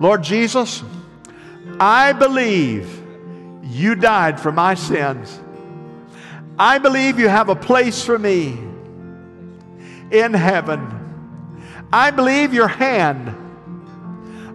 Lord 0.00 0.22
Jesus, 0.22 0.82
I 1.80 2.12
believe 2.12 2.88
you 3.64 3.94
died 3.94 4.40
for 4.40 4.52
my 4.52 4.74
sins. 4.74 5.40
I 6.58 6.78
believe 6.78 7.18
you 7.20 7.28
have 7.28 7.48
a 7.48 7.54
place 7.54 8.02
for 8.02 8.18
me 8.18 8.58
in 10.10 10.34
heaven. 10.34 10.94
I 11.92 12.10
believe 12.10 12.52
your 12.52 12.68
hand 12.68 13.28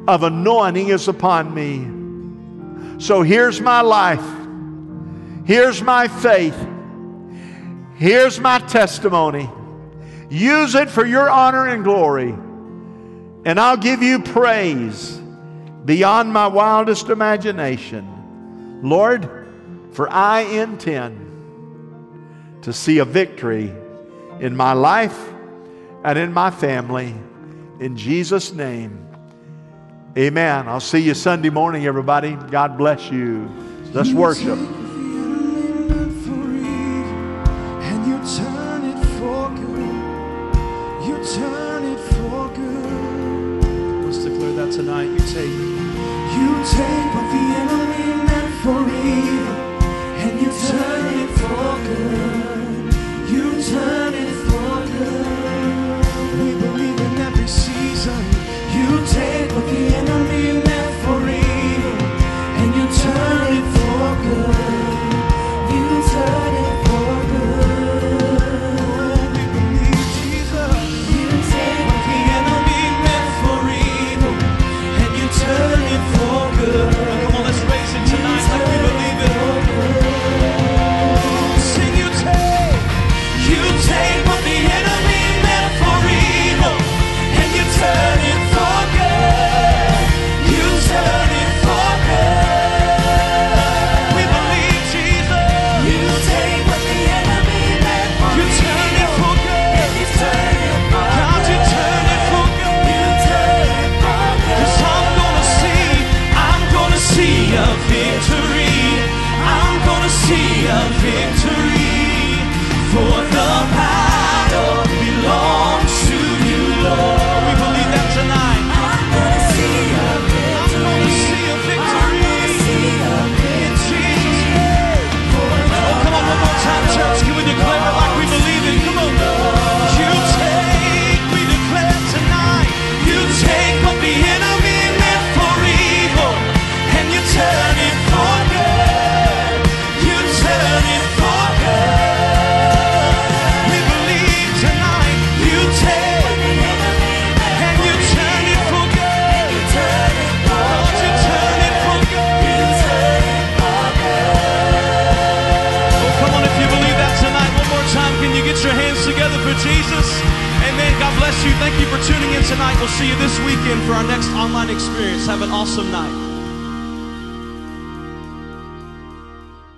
of 0.07 0.23
anointing 0.23 0.89
is 0.89 1.07
upon 1.07 1.53
me. 1.53 2.99
So 2.99 3.21
here's 3.21 3.61
my 3.61 3.81
life. 3.81 4.25
Here's 5.45 5.81
my 5.81 6.07
faith. 6.07 6.57
Here's 7.95 8.39
my 8.39 8.59
testimony. 8.59 9.49
Use 10.29 10.75
it 10.75 10.89
for 10.89 11.05
your 11.05 11.29
honor 11.29 11.67
and 11.67 11.83
glory. 11.83 12.31
And 13.45 13.59
I'll 13.59 13.77
give 13.77 14.03
you 14.03 14.19
praise 14.19 15.21
beyond 15.85 16.33
my 16.33 16.47
wildest 16.47 17.09
imagination. 17.09 18.79
Lord, 18.83 19.29
for 19.91 20.09
I 20.09 20.41
intend 20.41 21.22
to 22.63 22.73
see 22.73 22.99
a 22.99 23.05
victory 23.05 23.71
in 24.39 24.55
my 24.55 24.73
life 24.73 25.29
and 26.03 26.17
in 26.17 26.33
my 26.33 26.49
family. 26.49 27.13
In 27.79 27.95
Jesus' 27.95 28.51
name, 28.53 29.05
amen. 30.17 30.67
I'll 30.67 30.79
see 30.79 30.99
you 30.99 31.13
Sunday 31.13 31.49
morning, 31.49 31.85
everybody. 31.85 32.35
God 32.49 32.77
bless 32.77 33.11
you. 33.11 33.49
Let's 33.91 34.11
worship. 34.11 34.57
Let's 44.05 44.23
declare 44.23 44.53
that 44.53 44.71
tonight. 44.71 45.09
You 45.09 45.19
take, 45.19 45.49
you 46.37 46.63
take 46.71 47.02